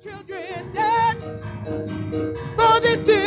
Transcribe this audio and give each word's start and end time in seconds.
Children 0.00 0.72
dance, 0.74 1.24
for 2.56 2.80
this 2.80 3.17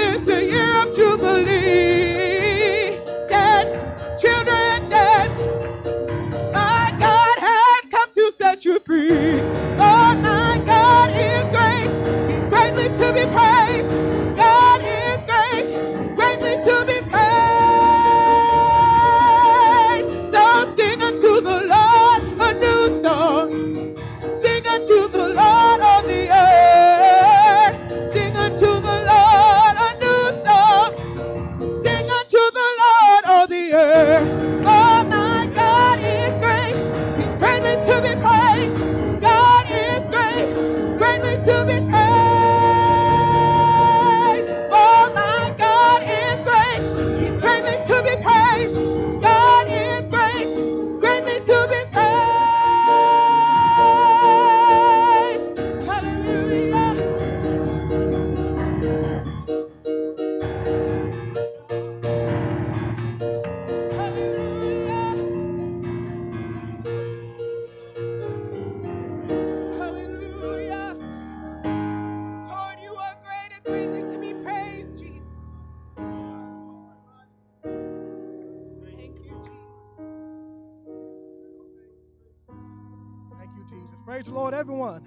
Praise 84.21 84.29
the 84.31 84.39
Lord, 84.39 84.53
everyone. 84.53 85.03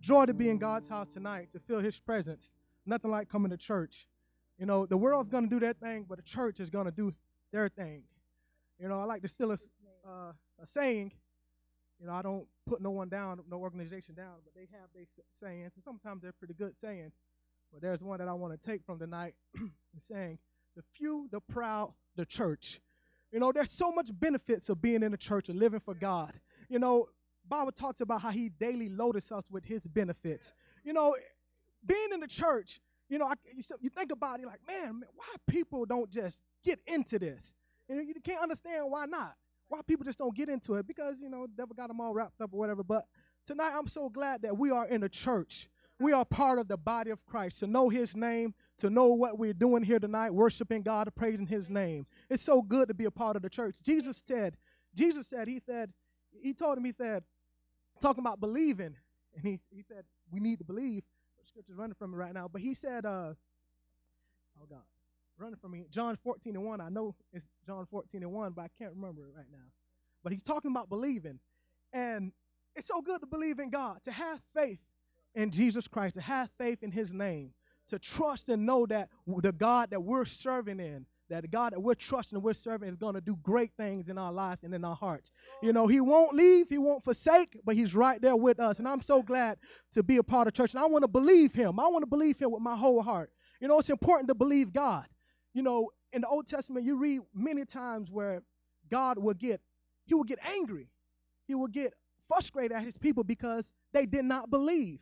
Joy 0.00 0.26
to 0.26 0.34
be 0.34 0.50
in 0.50 0.58
God's 0.58 0.88
house 0.88 1.06
tonight, 1.06 1.48
to 1.52 1.60
feel 1.60 1.78
His 1.78 1.96
presence. 2.00 2.50
Nothing 2.84 3.12
like 3.12 3.28
coming 3.28 3.50
to 3.52 3.56
church. 3.56 4.08
You 4.58 4.66
know, 4.66 4.84
the 4.84 4.96
world's 4.96 5.30
going 5.30 5.44
to 5.44 5.48
do 5.48 5.60
their 5.60 5.74
thing, 5.74 6.06
but 6.08 6.16
the 6.18 6.24
church 6.24 6.58
is 6.58 6.70
going 6.70 6.86
to 6.86 6.90
do 6.90 7.14
their 7.52 7.68
thing. 7.68 8.02
You 8.80 8.88
know, 8.88 8.98
I 8.98 9.04
like 9.04 9.22
to 9.22 9.28
steal 9.28 9.52
a, 9.52 9.54
uh, 10.04 10.32
a 10.60 10.66
saying. 10.66 11.12
You 12.00 12.08
know, 12.08 12.12
I 12.12 12.22
don't 12.22 12.48
put 12.66 12.82
no 12.82 12.90
one 12.90 13.08
down, 13.08 13.38
no 13.48 13.58
organization 13.58 14.16
down, 14.16 14.38
but 14.42 14.56
they 14.56 14.66
have 14.76 14.88
their 14.92 15.04
sayings, 15.40 15.70
and 15.76 15.84
sometimes 15.84 16.22
they're 16.22 16.32
pretty 16.32 16.54
good 16.54 16.76
sayings. 16.80 17.12
But 17.72 17.80
there's 17.80 18.02
one 18.02 18.18
that 18.18 18.26
I 18.26 18.32
want 18.32 18.60
to 18.60 18.68
take 18.68 18.84
from 18.84 18.98
tonight, 18.98 19.34
saying, 20.00 20.36
"The 20.74 20.82
few, 20.96 21.28
the 21.30 21.38
proud, 21.38 21.92
the 22.16 22.26
church." 22.26 22.80
You 23.30 23.38
know, 23.38 23.52
there's 23.52 23.70
so 23.70 23.92
much 23.92 24.08
benefits 24.10 24.68
of 24.68 24.82
being 24.82 25.04
in 25.04 25.12
the 25.12 25.16
church 25.16 25.48
and 25.48 25.60
living 25.60 25.78
for 25.78 25.94
God. 25.94 26.32
You 26.68 26.80
know, 26.80 27.06
Bible 27.50 27.72
talks 27.72 28.00
about 28.00 28.22
how 28.22 28.30
He 28.30 28.48
daily 28.48 28.88
loadeth 28.88 29.30
us 29.32 29.44
with 29.50 29.64
His 29.64 29.86
benefits. 29.86 30.52
You 30.84 30.94
know, 30.94 31.16
being 31.84 32.08
in 32.14 32.20
the 32.20 32.28
church, 32.28 32.80
you 33.08 33.18
know, 33.18 33.26
I, 33.26 33.34
you, 33.52 33.62
you 33.80 33.90
think 33.90 34.12
about 34.12 34.40
it, 34.40 34.46
like, 34.46 34.60
man, 34.66 35.00
man, 35.00 35.08
why 35.14 35.26
people 35.48 35.84
don't 35.84 36.10
just 36.10 36.42
get 36.64 36.78
into 36.86 37.18
this? 37.18 37.52
And 37.88 38.06
you 38.06 38.14
can't 38.24 38.40
understand 38.42 38.84
why 38.88 39.06
not. 39.06 39.34
Why 39.68 39.80
people 39.86 40.04
just 40.04 40.18
don't 40.18 40.34
get 40.34 40.48
into 40.48 40.74
it 40.74 40.86
because 40.86 41.16
you 41.20 41.28
know, 41.28 41.46
devil 41.56 41.74
got 41.76 41.88
them 41.88 42.00
all 42.00 42.12
wrapped 42.12 42.40
up 42.40 42.50
or 42.52 42.58
whatever. 42.58 42.82
But 42.82 43.04
tonight, 43.46 43.72
I'm 43.76 43.88
so 43.88 44.08
glad 44.08 44.42
that 44.42 44.56
we 44.56 44.70
are 44.70 44.86
in 44.86 45.00
the 45.00 45.08
church. 45.08 45.68
We 46.00 46.12
are 46.12 46.24
part 46.24 46.58
of 46.58 46.66
the 46.66 46.78
body 46.78 47.10
of 47.10 47.24
Christ 47.26 47.58
to 47.60 47.66
know 47.66 47.88
His 47.88 48.16
name, 48.16 48.54
to 48.78 48.90
know 48.90 49.08
what 49.08 49.38
we're 49.38 49.52
doing 49.52 49.82
here 49.82 49.98
tonight, 49.98 50.30
worshiping 50.30 50.82
God, 50.82 51.08
praising 51.14 51.46
His 51.46 51.68
name. 51.68 52.06
It's 52.30 52.42
so 52.42 52.62
good 52.62 52.88
to 52.88 52.94
be 52.94 53.04
a 53.04 53.10
part 53.10 53.36
of 53.36 53.42
the 53.42 53.50
church. 53.50 53.76
Jesus 53.84 54.22
said, 54.26 54.56
Jesus 54.94 55.28
said, 55.28 55.46
He 55.46 55.60
said, 55.60 55.92
He 56.42 56.54
told 56.54 56.78
him, 56.78 56.84
He 56.84 56.92
said, 56.92 57.22
talking 58.00 58.22
about 58.22 58.40
believing, 58.40 58.96
and 59.36 59.44
He 59.44 59.60
He 59.70 59.82
said, 59.82 60.04
we 60.30 60.40
need 60.40 60.58
to 60.58 60.64
believe. 60.64 61.02
The 61.38 61.46
scripture's 61.46 61.76
running 61.76 61.94
from 61.94 62.12
me 62.12 62.16
right 62.16 62.34
now, 62.34 62.48
but 62.48 62.60
He 62.60 62.74
said, 62.74 63.06
uh, 63.06 63.34
oh 64.60 64.66
God, 64.68 64.82
running 65.38 65.56
from 65.56 65.72
me. 65.72 65.86
John 65.90 66.16
14 66.22 66.54
and 66.56 66.64
1. 66.64 66.80
I 66.80 66.88
know 66.88 67.14
it's 67.32 67.46
John 67.66 67.86
14 67.90 68.22
and 68.22 68.32
1, 68.32 68.52
but 68.52 68.62
I 68.62 68.68
can't 68.78 68.94
remember 68.94 69.22
it 69.22 69.32
right 69.36 69.46
now. 69.50 69.58
But 70.22 70.32
He's 70.32 70.42
talking 70.42 70.70
about 70.70 70.88
believing, 70.88 71.38
and 71.92 72.32
it's 72.76 72.86
so 72.86 73.00
good 73.00 73.20
to 73.20 73.26
believe 73.26 73.58
in 73.58 73.70
God, 73.70 73.98
to 74.04 74.12
have 74.12 74.40
faith 74.54 74.80
in 75.34 75.50
Jesus 75.50 75.88
Christ, 75.88 76.14
to 76.16 76.20
have 76.20 76.50
faith 76.58 76.82
in 76.82 76.92
His 76.92 77.12
name, 77.12 77.52
to 77.88 77.98
trust 77.98 78.48
and 78.48 78.66
know 78.66 78.86
that 78.86 79.08
the 79.26 79.52
God 79.52 79.90
that 79.90 80.00
we're 80.00 80.24
serving 80.24 80.80
in, 80.80 81.06
that 81.30 81.42
the 81.42 81.48
God 81.48 81.72
that 81.72 81.80
we're 81.80 81.94
trusting 81.94 82.36
and 82.36 82.44
we're 82.44 82.52
serving 82.52 82.88
is 82.88 82.96
going 82.96 83.14
to 83.14 83.20
do 83.20 83.36
great 83.42 83.70
things 83.76 84.08
in 84.08 84.18
our 84.18 84.32
lives 84.32 84.64
and 84.64 84.74
in 84.74 84.84
our 84.84 84.96
hearts. 84.96 85.30
You 85.62 85.72
know, 85.72 85.86
He 85.86 86.00
won't 86.00 86.34
leave, 86.34 86.68
He 86.68 86.78
won't 86.78 87.02
forsake, 87.04 87.56
but 87.64 87.76
He's 87.76 87.94
right 87.94 88.20
there 88.20 88.36
with 88.36 88.60
us. 88.60 88.78
And 88.78 88.86
I'm 88.86 89.00
so 89.00 89.22
glad 89.22 89.58
to 89.94 90.02
be 90.02 90.18
a 90.18 90.22
part 90.22 90.48
of 90.48 90.54
church. 90.54 90.74
And 90.74 90.82
I 90.82 90.86
want 90.86 91.02
to 91.02 91.08
believe 91.08 91.54
Him. 91.54 91.80
I 91.80 91.86
want 91.86 92.02
to 92.02 92.08
believe 92.08 92.38
Him 92.38 92.50
with 92.50 92.62
my 92.62 92.76
whole 92.76 93.02
heart. 93.02 93.30
You 93.60 93.68
know, 93.68 93.78
it's 93.78 93.90
important 93.90 94.28
to 94.28 94.34
believe 94.34 94.72
God. 94.72 95.06
You 95.54 95.62
know, 95.62 95.90
in 96.12 96.22
the 96.22 96.28
Old 96.28 96.48
Testament, 96.48 96.84
you 96.84 96.96
read 96.96 97.20
many 97.34 97.64
times 97.64 98.10
where 98.10 98.42
God 98.90 99.18
will 99.18 99.34
get, 99.34 99.60
He 100.04 100.14
will 100.14 100.24
get 100.24 100.38
angry. 100.44 100.88
He 101.46 101.54
will 101.54 101.68
get 101.68 101.94
frustrated 102.28 102.76
at 102.76 102.82
His 102.82 102.98
people 102.98 103.24
because 103.24 103.72
they 103.92 104.06
did 104.06 104.24
not 104.24 104.50
believe 104.50 104.98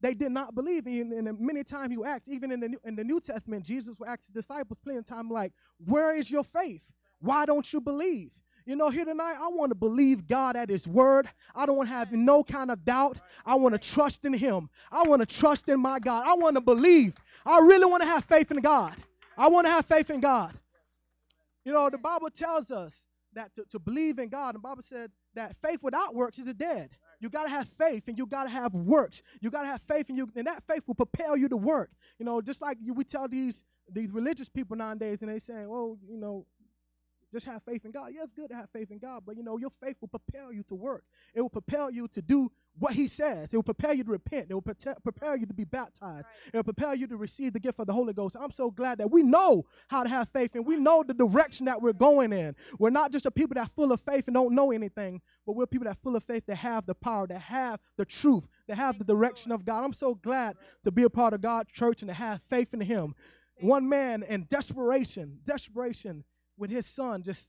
they 0.00 0.14
did 0.14 0.32
not 0.32 0.54
believe. 0.54 0.86
And, 0.86 1.12
and 1.12 1.38
many 1.40 1.64
times 1.64 1.92
you 1.92 2.04
ask, 2.04 2.28
even 2.28 2.52
in 2.52 2.60
the, 2.60 2.68
New, 2.68 2.80
in 2.84 2.96
the 2.96 3.04
New 3.04 3.20
Testament, 3.20 3.64
Jesus 3.64 3.94
will 3.98 4.06
ask 4.06 4.26
the 4.26 4.40
disciples 4.40 4.78
plenty 4.82 4.98
of 4.98 5.06
time, 5.06 5.28
like, 5.28 5.52
where 5.84 6.16
is 6.16 6.30
your 6.30 6.44
faith? 6.44 6.82
Why 7.20 7.46
don't 7.46 7.70
you 7.72 7.80
believe? 7.80 8.30
You 8.66 8.76
know, 8.76 8.88
here 8.88 9.04
tonight, 9.04 9.36
I 9.40 9.48
want 9.48 9.70
to 9.70 9.74
believe 9.74 10.26
God 10.28 10.54
at 10.56 10.68
His 10.68 10.86
word. 10.86 11.28
I 11.54 11.66
don't 11.66 11.76
want 11.76 11.88
to 11.88 11.94
have 11.94 12.12
no 12.12 12.44
kind 12.44 12.70
of 12.70 12.84
doubt. 12.84 13.18
I 13.44 13.56
want 13.56 13.74
to 13.74 13.78
trust 13.78 14.24
in 14.24 14.32
Him. 14.32 14.68
I 14.92 15.02
want 15.02 15.20
to 15.20 15.26
trust 15.26 15.68
in 15.68 15.80
my 15.80 15.98
God. 15.98 16.26
I 16.26 16.34
want 16.34 16.56
to 16.56 16.60
believe. 16.60 17.14
I 17.44 17.58
really 17.60 17.86
want 17.86 18.02
to 18.02 18.08
have 18.08 18.24
faith 18.24 18.50
in 18.50 18.58
God. 18.58 18.94
I 19.36 19.48
want 19.48 19.66
to 19.66 19.70
have 19.70 19.86
faith 19.86 20.10
in 20.10 20.20
God. 20.20 20.54
You 21.64 21.72
know, 21.72 21.90
the 21.90 21.98
Bible 21.98 22.30
tells 22.30 22.70
us 22.70 23.02
that 23.34 23.54
to, 23.54 23.64
to 23.70 23.78
believe 23.78 24.18
in 24.18 24.28
God, 24.28 24.54
the 24.54 24.60
Bible 24.60 24.82
said 24.82 25.10
that 25.34 25.56
faith 25.62 25.82
without 25.82 26.14
works 26.14 26.38
is 26.38 26.52
dead. 26.54 26.90
You 27.20 27.28
gotta 27.28 27.50
have 27.50 27.68
faith 27.68 28.08
and 28.08 28.16
you 28.18 28.26
gotta 28.26 28.48
have 28.48 28.74
works. 28.74 29.22
You 29.40 29.50
gotta 29.50 29.68
have 29.68 29.82
faith 29.82 30.08
and 30.08 30.16
you 30.16 30.28
and 30.34 30.46
that 30.46 30.62
faith 30.66 30.82
will 30.86 30.94
propel 30.94 31.36
you 31.36 31.48
to 31.48 31.56
work. 31.56 31.90
You 32.18 32.24
know, 32.24 32.40
just 32.40 32.62
like 32.62 32.78
you, 32.80 32.94
we 32.94 33.04
tell 33.04 33.28
these 33.28 33.64
these 33.92 34.10
religious 34.10 34.48
people 34.48 34.76
nowadays, 34.76 35.22
and 35.22 35.30
they 35.30 35.38
say, 35.38 35.64
"Oh, 35.68 35.98
you 36.08 36.16
know, 36.16 36.46
just 37.32 37.46
have 37.46 37.62
faith 37.64 37.84
in 37.84 37.90
God." 37.90 38.12
Yeah, 38.14 38.22
it's 38.24 38.32
good 38.32 38.50
to 38.50 38.56
have 38.56 38.70
faith 38.70 38.90
in 38.90 38.98
God, 38.98 39.22
but 39.26 39.36
you 39.36 39.42
know, 39.42 39.58
your 39.58 39.70
faith 39.82 39.96
will 40.00 40.08
propel 40.08 40.52
you 40.52 40.62
to 40.64 40.74
work. 40.74 41.04
It 41.34 41.40
will 41.40 41.50
propel 41.50 41.90
you 41.90 42.08
to 42.08 42.22
do 42.22 42.50
what 42.78 42.94
He 42.94 43.08
says. 43.08 43.52
It 43.52 43.56
will 43.56 43.62
prepare 43.62 43.92
you 43.92 44.04
to 44.04 44.10
repent. 44.10 44.46
It 44.50 44.54
will 44.54 44.62
prepare 44.62 45.36
you 45.36 45.46
to 45.46 45.54
be 45.54 45.64
baptized. 45.64 46.26
It 46.52 46.56
will 46.56 46.64
prepare 46.64 46.94
you 46.94 47.06
to 47.08 47.16
receive 47.16 47.52
the 47.52 47.60
gift 47.60 47.80
of 47.80 47.86
the 47.86 47.92
Holy 47.92 48.12
Ghost. 48.12 48.36
I'm 48.38 48.50
so 48.52 48.70
glad 48.70 48.98
that 48.98 49.10
we 49.10 49.22
know 49.22 49.66
how 49.88 50.02
to 50.02 50.08
have 50.08 50.28
faith 50.32 50.54
and 50.54 50.64
we 50.66 50.76
know 50.76 51.02
the 51.02 51.14
direction 51.14 51.66
that 51.66 51.82
we're 51.82 51.92
going 51.92 52.32
in. 52.32 52.54
We're 52.78 52.90
not 52.90 53.12
just 53.12 53.26
a 53.26 53.30
people 53.30 53.54
that 53.54 53.66
are 53.66 53.72
full 53.74 53.92
of 53.92 54.00
faith 54.00 54.26
and 54.28 54.34
don't 54.34 54.54
know 54.54 54.70
anything, 54.70 55.20
but 55.46 55.56
we're 55.56 55.66
people 55.66 55.84
that 55.84 55.96
are 55.96 56.02
full 56.02 56.16
of 56.16 56.24
faith 56.24 56.44
that 56.46 56.56
have 56.56 56.86
the 56.86 56.94
power, 56.94 57.26
that 57.26 57.40
have 57.40 57.80
the 57.96 58.04
truth, 58.04 58.44
that 58.68 58.76
have 58.76 58.98
the 58.98 59.04
direction 59.04 59.52
of 59.52 59.64
God. 59.64 59.84
I'm 59.84 59.92
so 59.92 60.14
glad 60.14 60.56
to 60.84 60.90
be 60.90 61.02
a 61.02 61.10
part 61.10 61.34
of 61.34 61.40
God's 61.40 61.70
church 61.72 62.02
and 62.02 62.08
to 62.08 62.14
have 62.14 62.40
faith 62.48 62.72
in 62.72 62.80
Him. 62.80 63.14
One 63.60 63.88
man 63.88 64.22
in 64.22 64.46
desperation, 64.48 65.38
desperation 65.44 66.24
with 66.60 66.70
his 66.70 66.86
son 66.86 67.22
just 67.22 67.48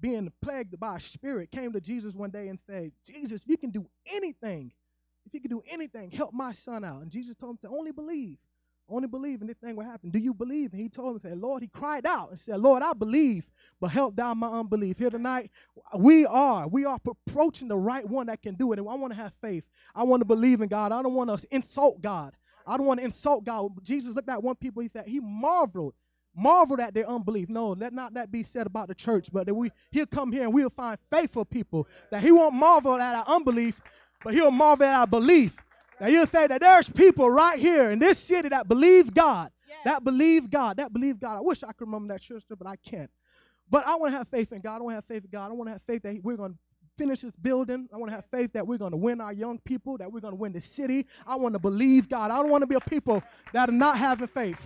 being 0.00 0.32
plagued 0.42 0.78
by 0.80 0.96
a 0.96 1.00
spirit 1.00 1.50
came 1.52 1.72
to 1.72 1.80
Jesus 1.80 2.14
one 2.14 2.30
day 2.30 2.48
and 2.48 2.58
said, 2.66 2.92
Jesus, 3.06 3.42
you 3.46 3.56
can 3.56 3.70
do 3.70 3.86
anything, 4.12 4.72
if 5.26 5.34
you 5.34 5.40
can 5.40 5.50
do 5.50 5.62
anything, 5.70 6.10
help 6.10 6.32
my 6.32 6.52
son 6.52 6.84
out. 6.84 7.02
And 7.02 7.10
Jesus 7.10 7.36
told 7.36 7.52
him 7.52 7.70
to 7.70 7.76
only 7.76 7.92
believe. 7.92 8.38
Only 8.88 9.06
believe 9.06 9.40
and 9.40 9.48
this 9.48 9.58
thing 9.58 9.76
will 9.76 9.84
happen. 9.84 10.10
Do 10.10 10.18
you 10.18 10.34
believe? 10.34 10.72
And 10.72 10.82
he 10.82 10.88
told 10.88 11.14
him, 11.14 11.20
said, 11.20 11.38
Lord, 11.38 11.62
he 11.62 11.68
cried 11.68 12.04
out 12.06 12.30
and 12.30 12.40
said, 12.40 12.58
Lord, 12.58 12.82
I 12.82 12.92
believe, 12.92 13.48
but 13.80 13.88
help 13.92 14.16
down 14.16 14.38
my 14.38 14.48
unbelief. 14.48 14.98
Here 14.98 15.10
tonight, 15.10 15.52
we 15.96 16.26
are. 16.26 16.66
We 16.66 16.86
are 16.86 16.98
approaching 17.06 17.68
the 17.68 17.76
right 17.76 18.04
one 18.08 18.26
that 18.26 18.42
can 18.42 18.56
do 18.56 18.72
it. 18.72 18.80
And 18.80 18.88
I 18.88 18.94
want 18.94 19.12
to 19.12 19.16
have 19.16 19.32
faith. 19.40 19.62
I 19.94 20.02
want 20.02 20.22
to 20.22 20.24
believe 20.24 20.60
in 20.60 20.68
God. 20.68 20.90
I 20.90 21.02
don't 21.02 21.14
want 21.14 21.30
to 21.30 21.46
insult 21.54 22.02
God. 22.02 22.34
I 22.66 22.76
don't 22.76 22.86
want 22.86 22.98
to 22.98 23.04
insult 23.04 23.44
God. 23.44 23.70
Jesus 23.84 24.14
looked 24.14 24.28
at 24.28 24.42
one 24.42 24.56
people, 24.56 24.82
he 24.82 24.88
said, 24.88 25.06
he 25.06 25.20
marveled 25.20 25.94
marveled 26.36 26.80
at 26.80 26.94
their 26.94 27.08
unbelief. 27.08 27.48
No, 27.48 27.70
let 27.70 27.92
not 27.92 28.14
that 28.14 28.30
be 28.30 28.42
said 28.42 28.66
about 28.66 28.88
the 28.88 28.94
church, 28.94 29.28
but 29.32 29.46
that 29.46 29.54
we 29.54 29.70
he'll 29.90 30.06
come 30.06 30.32
here 30.32 30.42
and 30.42 30.52
we'll 30.54 30.70
find 30.70 30.98
faithful 31.10 31.44
people 31.44 31.86
that 32.10 32.22
he 32.22 32.32
won't 32.32 32.54
marvel 32.54 32.94
at 32.94 33.14
our 33.14 33.24
unbelief, 33.36 33.80
but 34.24 34.34
he'll 34.34 34.50
marvel 34.50 34.86
at 34.86 34.94
our 34.94 35.06
belief. 35.06 35.56
Now 36.00 36.06
you'll 36.06 36.26
say 36.26 36.46
that 36.46 36.60
there's 36.60 36.88
people 36.88 37.28
right 37.30 37.58
here 37.58 37.90
in 37.90 37.98
this 37.98 38.18
city 38.18 38.48
that 38.48 38.68
believe 38.68 39.12
God, 39.12 39.50
Yes. 39.68 39.78
that 39.84 40.04
believe 40.04 40.50
God, 40.50 40.78
that 40.78 40.92
believe 40.92 41.20
God. 41.20 41.36
I 41.36 41.40
wish 41.40 41.62
I 41.62 41.72
could 41.72 41.86
remember 41.88 42.14
that 42.14 42.22
scripture, 42.22 42.56
but 42.56 42.66
I 42.66 42.76
can't. 42.76 43.10
But 43.68 43.86
I 43.86 43.96
want 43.96 44.12
to 44.12 44.18
have 44.18 44.28
faith 44.28 44.52
in 44.52 44.60
God. 44.60 44.78
I 44.78 44.82
want 44.82 44.92
to 44.92 44.96
have 44.96 45.04
faith 45.04 45.24
in 45.24 45.30
God. 45.30 45.50
I 45.50 45.54
want 45.54 45.68
to 45.68 45.72
have 45.72 45.82
faith 45.86 46.02
that 46.02 46.16
we're 46.24 46.36
going 46.36 46.52
to 46.52 46.58
finish 46.98 47.20
this 47.20 47.32
building. 47.40 47.88
I 47.94 47.98
want 47.98 48.10
to 48.10 48.16
have 48.16 48.24
faith 48.30 48.52
that 48.54 48.66
we're 48.66 48.78
going 48.78 48.90
to 48.90 48.96
win 48.96 49.20
our 49.20 49.32
young 49.32 49.58
people, 49.60 49.96
that 49.98 50.10
we're 50.10 50.20
going 50.20 50.32
to 50.32 50.40
win 50.40 50.52
the 50.52 50.60
city. 50.60 51.06
I 51.26 51.36
want 51.36 51.52
to 51.54 51.60
believe 51.60 52.08
God. 52.08 52.30
I 52.30 52.36
don't 52.38 52.50
want 52.50 52.62
to 52.62 52.66
be 52.66 52.74
a 52.74 52.80
people 52.80 53.22
that 53.52 53.68
are 53.68 53.72
not 53.72 53.96
having 53.96 54.26
faith. 54.26 54.60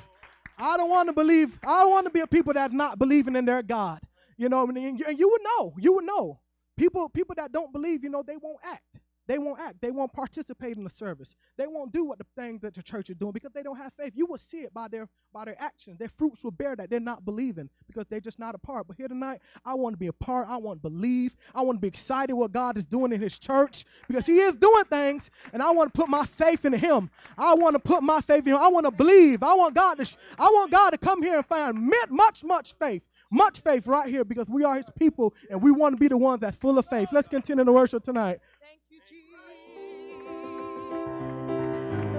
I 0.58 0.76
don't 0.76 0.90
want 0.90 1.08
to 1.08 1.12
believe. 1.12 1.58
I 1.64 1.80
don't 1.80 1.90
want 1.90 2.06
to 2.06 2.12
be 2.12 2.20
a 2.20 2.26
people 2.26 2.52
that's 2.52 2.74
not 2.74 2.98
believing 2.98 3.36
in 3.36 3.44
their 3.44 3.62
God. 3.62 4.00
You 4.36 4.48
know, 4.48 4.66
and 4.66 4.98
you, 4.98 5.28
would 5.30 5.42
know. 5.42 5.74
You 5.78 5.92
would 5.94 6.04
know. 6.04 6.40
People, 6.76 7.08
people 7.08 7.34
that 7.36 7.52
don't 7.52 7.72
believe, 7.72 8.02
you 8.02 8.10
know, 8.10 8.22
they 8.26 8.36
won't 8.36 8.58
act. 8.64 8.82
They 9.26 9.38
won't 9.38 9.60
act. 9.60 9.80
They 9.80 9.90
won't 9.90 10.12
participate 10.12 10.76
in 10.76 10.84
the 10.84 10.90
service. 10.90 11.34
They 11.56 11.66
won't 11.66 11.92
do 11.92 12.04
what 12.04 12.18
the 12.18 12.26
thing 12.36 12.58
that 12.62 12.74
the 12.74 12.82
church 12.82 13.10
is 13.10 13.16
doing 13.16 13.32
because 13.32 13.52
they 13.52 13.62
don't 13.62 13.76
have 13.78 13.92
faith. 13.98 14.12
You 14.16 14.26
will 14.26 14.38
see 14.38 14.58
it 14.58 14.74
by 14.74 14.88
their 14.88 15.08
by 15.32 15.46
their 15.46 15.60
actions. 15.60 15.98
Their 15.98 16.10
fruits 16.10 16.44
will 16.44 16.50
bear 16.52 16.76
that 16.76 16.90
they're 16.90 17.00
not 17.00 17.24
believing 17.24 17.70
because 17.86 18.06
they're 18.08 18.20
just 18.20 18.38
not 18.38 18.54
a 18.54 18.58
part. 18.58 18.86
But 18.86 18.96
here 18.96 19.08
tonight, 19.08 19.40
I 19.64 19.74
want 19.74 19.94
to 19.94 19.98
be 19.98 20.08
a 20.08 20.12
part. 20.12 20.48
I 20.48 20.58
want 20.58 20.82
to 20.82 20.90
believe. 20.90 21.36
I 21.54 21.62
want 21.62 21.78
to 21.78 21.80
be 21.80 21.88
excited 21.88 22.34
what 22.34 22.52
God 22.52 22.76
is 22.78 22.86
doing 22.86 23.12
in 23.12 23.20
His 23.20 23.38
church 23.38 23.84
because 24.08 24.26
He 24.26 24.38
is 24.38 24.54
doing 24.54 24.84
things, 24.84 25.30
and 25.52 25.62
I 25.62 25.70
want 25.72 25.92
to 25.94 25.98
put 26.00 26.08
my 26.08 26.26
faith 26.26 26.64
in 26.64 26.72
Him. 26.72 27.10
I 27.38 27.54
want 27.54 27.74
to 27.74 27.80
put 27.80 28.02
my 28.02 28.20
faith 28.20 28.46
in 28.46 28.52
Him. 28.52 28.58
I 28.58 28.68
want 28.68 28.86
to 28.86 28.92
believe. 28.92 29.42
I 29.42 29.54
want 29.54 29.74
God 29.74 29.94
to. 29.94 30.16
I 30.38 30.44
want 30.44 30.70
God 30.70 30.90
to 30.90 30.98
come 30.98 31.22
here 31.22 31.36
and 31.36 31.46
find 31.46 31.90
much, 32.10 32.44
much 32.44 32.74
faith. 32.74 33.02
Much 33.30 33.60
faith 33.60 33.86
right 33.88 34.08
here 34.08 34.24
because 34.24 34.48
we 34.48 34.62
are 34.64 34.76
his 34.76 34.90
people 34.96 35.34
and 35.50 35.60
we 35.60 35.72
want 35.72 35.92
to 35.94 35.98
be 35.98 36.06
the 36.08 36.16
ones 36.16 36.40
that's 36.40 36.56
full 36.56 36.78
of 36.78 36.86
faith. 36.86 37.08
Let's 37.12 37.28
continue 37.28 37.64
to 37.64 37.72
worship 37.72 38.04
tonight. 38.04 38.38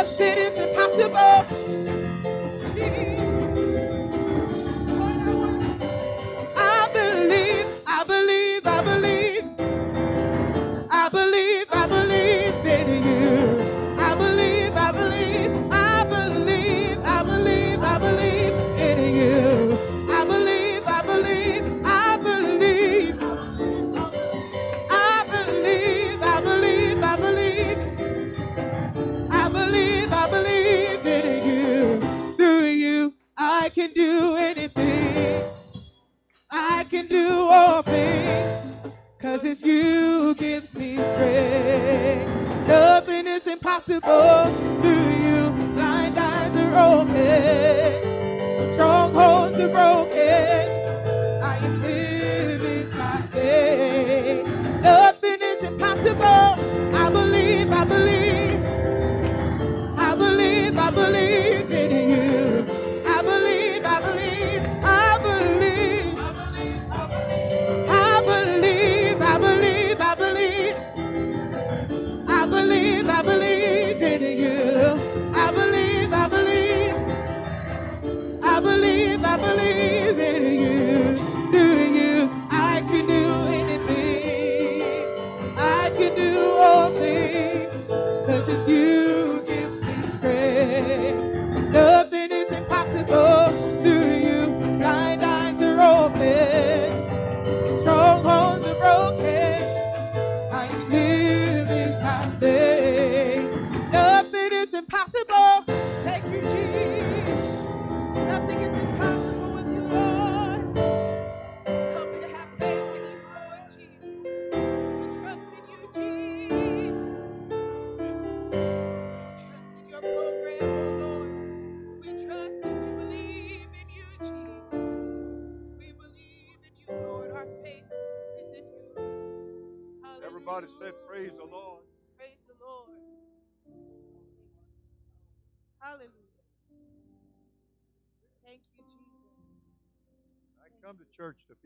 Nothing 0.00 0.38
is 0.38 0.56
impossible. 0.56 1.99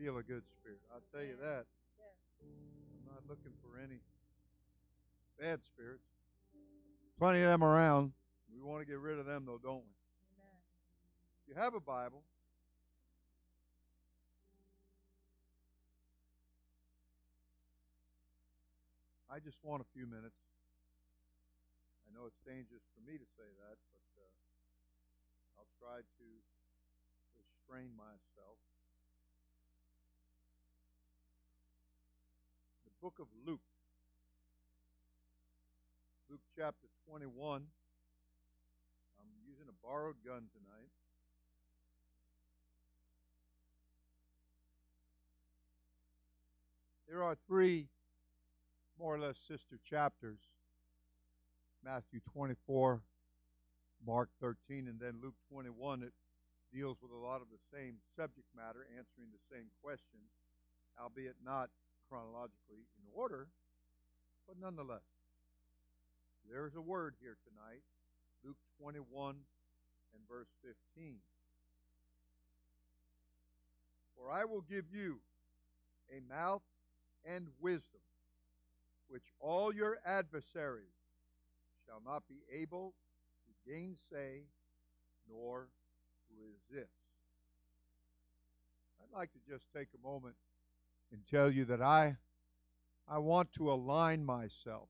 Feel 0.05 0.21
a 0.21 0.29
good 0.29 0.45
spirit. 0.61 0.77
I'll 0.93 1.01
tell 1.09 1.25
you 1.25 1.33
that. 1.41 1.65
I'm 2.37 3.09
not 3.09 3.25
looking 3.25 3.57
for 3.65 3.73
any 3.81 3.97
bad 5.41 5.65
spirits. 5.65 6.05
Plenty 7.17 7.41
of 7.41 7.49
them 7.49 7.65
around. 7.65 8.13
We 8.53 8.61
want 8.61 8.81
to 8.81 8.85
get 8.85 9.01
rid 9.01 9.17
of 9.17 9.25
them, 9.25 9.49
though, 9.49 9.57
don't 9.57 9.81
we? 9.81 9.97
If 11.41 11.49
you 11.49 11.55
have 11.57 11.73
a 11.73 11.81
Bible, 11.81 12.21
I 19.25 19.41
just 19.41 19.57
want 19.65 19.81
a 19.81 19.89
few 19.89 20.05
minutes. 20.05 20.37
I 22.05 22.13
know 22.13 22.29
it's 22.29 22.37
dangerous 22.45 22.85
for 22.93 23.01
me 23.09 23.17
to 23.17 23.25
say 23.41 23.49
that, 23.65 23.77
but 23.89 24.05
uh, 24.21 24.29
I'll 25.57 25.73
try 25.81 26.05
to 26.05 26.27
restrain 27.41 27.89
myself. 27.97 28.34
Book 33.05 33.19
of 33.19 33.27
Luke, 33.45 33.61
Luke 36.27 36.41
chapter 36.57 36.87
21. 37.07 37.61
I'm 39.21 39.27
using 39.47 39.67
a 39.69 39.87
borrowed 39.87 40.15
gun 40.25 40.49
tonight. 40.49 40.89
There 47.07 47.21
are 47.21 47.37
three 47.47 47.89
more 48.99 49.13
or 49.13 49.19
less 49.19 49.35
sister 49.47 49.77
chapters 49.87 50.39
Matthew 51.83 52.21
24, 52.33 53.01
Mark 54.03 54.29
13, 54.41 54.87
and 54.87 54.99
then 54.99 55.19
Luke 55.21 55.37
21. 55.51 56.01
It 56.01 56.13
deals 56.73 56.97
with 57.03 57.11
a 57.11 57.23
lot 57.23 57.35
of 57.35 57.47
the 57.53 57.61
same 57.71 57.97
subject 58.17 58.47
matter, 58.57 58.87
answering 58.97 59.29
the 59.29 59.55
same 59.55 59.67
questions, 59.83 60.25
albeit 60.99 61.35
not 61.45 61.69
chronologically 62.09 62.87
in 62.97 63.05
order, 63.13 63.47
but 64.47 64.57
nonetheless. 64.59 65.05
There's 66.49 66.75
a 66.75 66.81
word 66.81 67.15
here 67.21 67.37
tonight, 67.47 67.81
Luke 68.43 68.57
21 68.79 69.35
and 70.13 70.23
verse 70.29 70.49
15. 70.95 71.15
For 74.15 74.31
I 74.31 74.45
will 74.45 74.61
give 74.61 74.85
you 74.91 75.19
a 76.15 76.21
mouth 76.31 76.61
and 77.25 77.47
wisdom 77.59 78.01
which 79.07 79.23
all 79.39 79.73
your 79.73 79.97
adversaries 80.05 80.93
shall 81.85 82.01
not 82.05 82.23
be 82.27 82.41
able 82.53 82.93
to 83.45 83.71
gainsay 83.71 84.43
nor 85.29 85.67
resist. 86.29 86.91
I'd 89.01 89.17
like 89.17 89.31
to 89.33 89.39
just 89.47 89.65
take 89.75 89.89
a 89.93 90.07
moment 90.07 90.35
and 91.15 91.25
tell 91.27 91.49
you 91.49 91.63
that 91.65 91.81
I 91.81 92.17
I 93.07 93.19
want 93.19 93.53
to 93.53 93.71
align 93.71 94.25
myself 94.25 94.89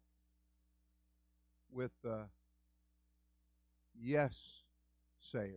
with 1.72 1.92
the 2.04 2.22
yes 4.00 4.34
sayers. 5.32 5.54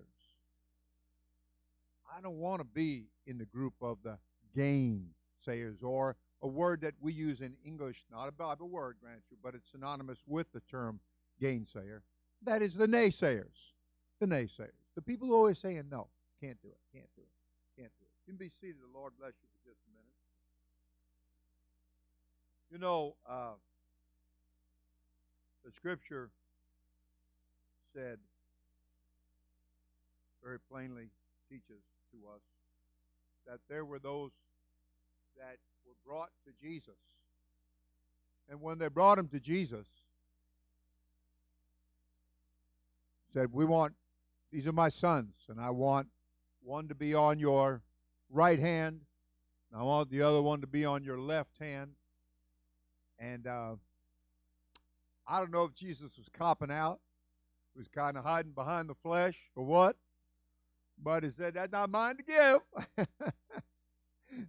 I 2.15 2.21
don't 2.21 2.39
want 2.39 2.61
to 2.61 2.67
be 2.67 3.07
in 3.27 3.39
the 3.39 3.47
group 3.47 3.75
of 3.81 3.99
the 4.03 4.19
gain 4.55 5.07
sayers 5.45 5.83
or 5.83 6.17
a 6.43 6.49
word 6.49 6.81
that 6.83 6.95
we 7.01 7.13
use 7.13 7.41
in 7.41 7.55
English, 7.65 8.05
not 8.11 8.29
a 8.29 8.33
Bible 8.33 8.69
word, 8.69 8.97
grant 9.01 9.23
you, 9.31 9.37
but 9.43 9.55
it's 9.55 9.71
synonymous 9.71 10.19
with 10.27 10.53
the 10.53 10.61
term 10.71 11.01
gainsayer. 11.41 12.01
That 12.43 12.61
is 12.61 12.75
the 12.75 12.87
naysayers. 12.87 13.73
The 14.21 14.27
naysayers. 14.27 14.77
The 14.97 15.03
people 15.03 15.29
who 15.29 15.35
are 15.35 15.39
always 15.39 15.59
saying 15.59 15.85
no, 15.91 16.09
can't 16.43 16.61
do 16.61 16.69
it, 16.69 16.81
can't 16.93 17.09
do 17.17 17.23
it, 17.23 17.81
can't 17.81 17.93
do 17.99 18.05
it. 18.05 18.13
You 18.27 18.33
can 18.35 18.37
be 18.37 18.51
seated. 18.61 18.77
The 18.83 18.99
Lord 18.99 19.13
bless 19.19 19.33
you 19.41 19.49
for 19.49 19.71
just 19.71 19.81
a 19.87 19.91
minute. 19.93 20.09
You 22.71 22.79
know, 22.79 23.15
uh, 23.29 23.55
the 25.65 25.73
scripture 25.73 26.31
said 27.95 28.19
very 30.43 30.59
plainly, 30.71 31.11
teaches 31.51 31.83
to 32.13 32.29
us 32.29 32.41
that 33.47 33.59
there 33.69 33.85
were 33.85 33.99
those 33.99 34.31
that 35.37 35.57
were 35.87 35.95
brought 36.07 36.31
to 36.47 36.53
Jesus. 36.61 36.95
And 38.51 38.61
when 38.61 38.79
they 38.79 38.89
brought 38.89 39.19
him 39.19 39.29
to 39.29 39.41
Jesus, 39.41 39.87
said, 43.33 43.53
We 43.53 43.65
want, 43.65 43.95
these 44.53 44.67
are 44.67 44.73
my 44.73 44.89
sons, 44.89 45.35
and 45.49 45.61
I 45.61 45.71
want 45.71 46.09
one 46.63 46.89
to 46.89 46.95
be 46.95 47.15
on 47.15 47.39
your 47.39 47.83
right 48.31 48.59
hand, 48.59 49.01
and 49.71 49.81
I 49.81 49.85
want 49.85 50.11
the 50.11 50.23
other 50.23 50.43
one 50.43 50.61
to 50.61 50.67
be 50.67 50.85
on 50.85 51.05
your 51.05 51.19
left 51.19 51.59
hand. 51.59 51.93
And 53.19 53.47
uh, 53.47 53.75
I 55.27 55.41
don't 55.41 55.51
know 55.51 55.65
if 55.65 55.75
Jesus 55.75 56.17
was 56.17 56.27
copping 56.33 56.71
out, 56.71 57.01
was 57.77 57.89
kind 57.89 58.17
of 58.17 58.25
hiding 58.25 58.53
behind 58.53 58.89
the 58.89 58.95
flesh 58.95 59.37
or 59.57 59.65
what, 59.65 59.97
but 61.03 61.25
he 61.25 61.31
said, 61.31 61.55
That's 61.55 61.73
not 61.73 61.91
mine 61.91 62.17
to 62.17 62.23
give. 62.23 63.07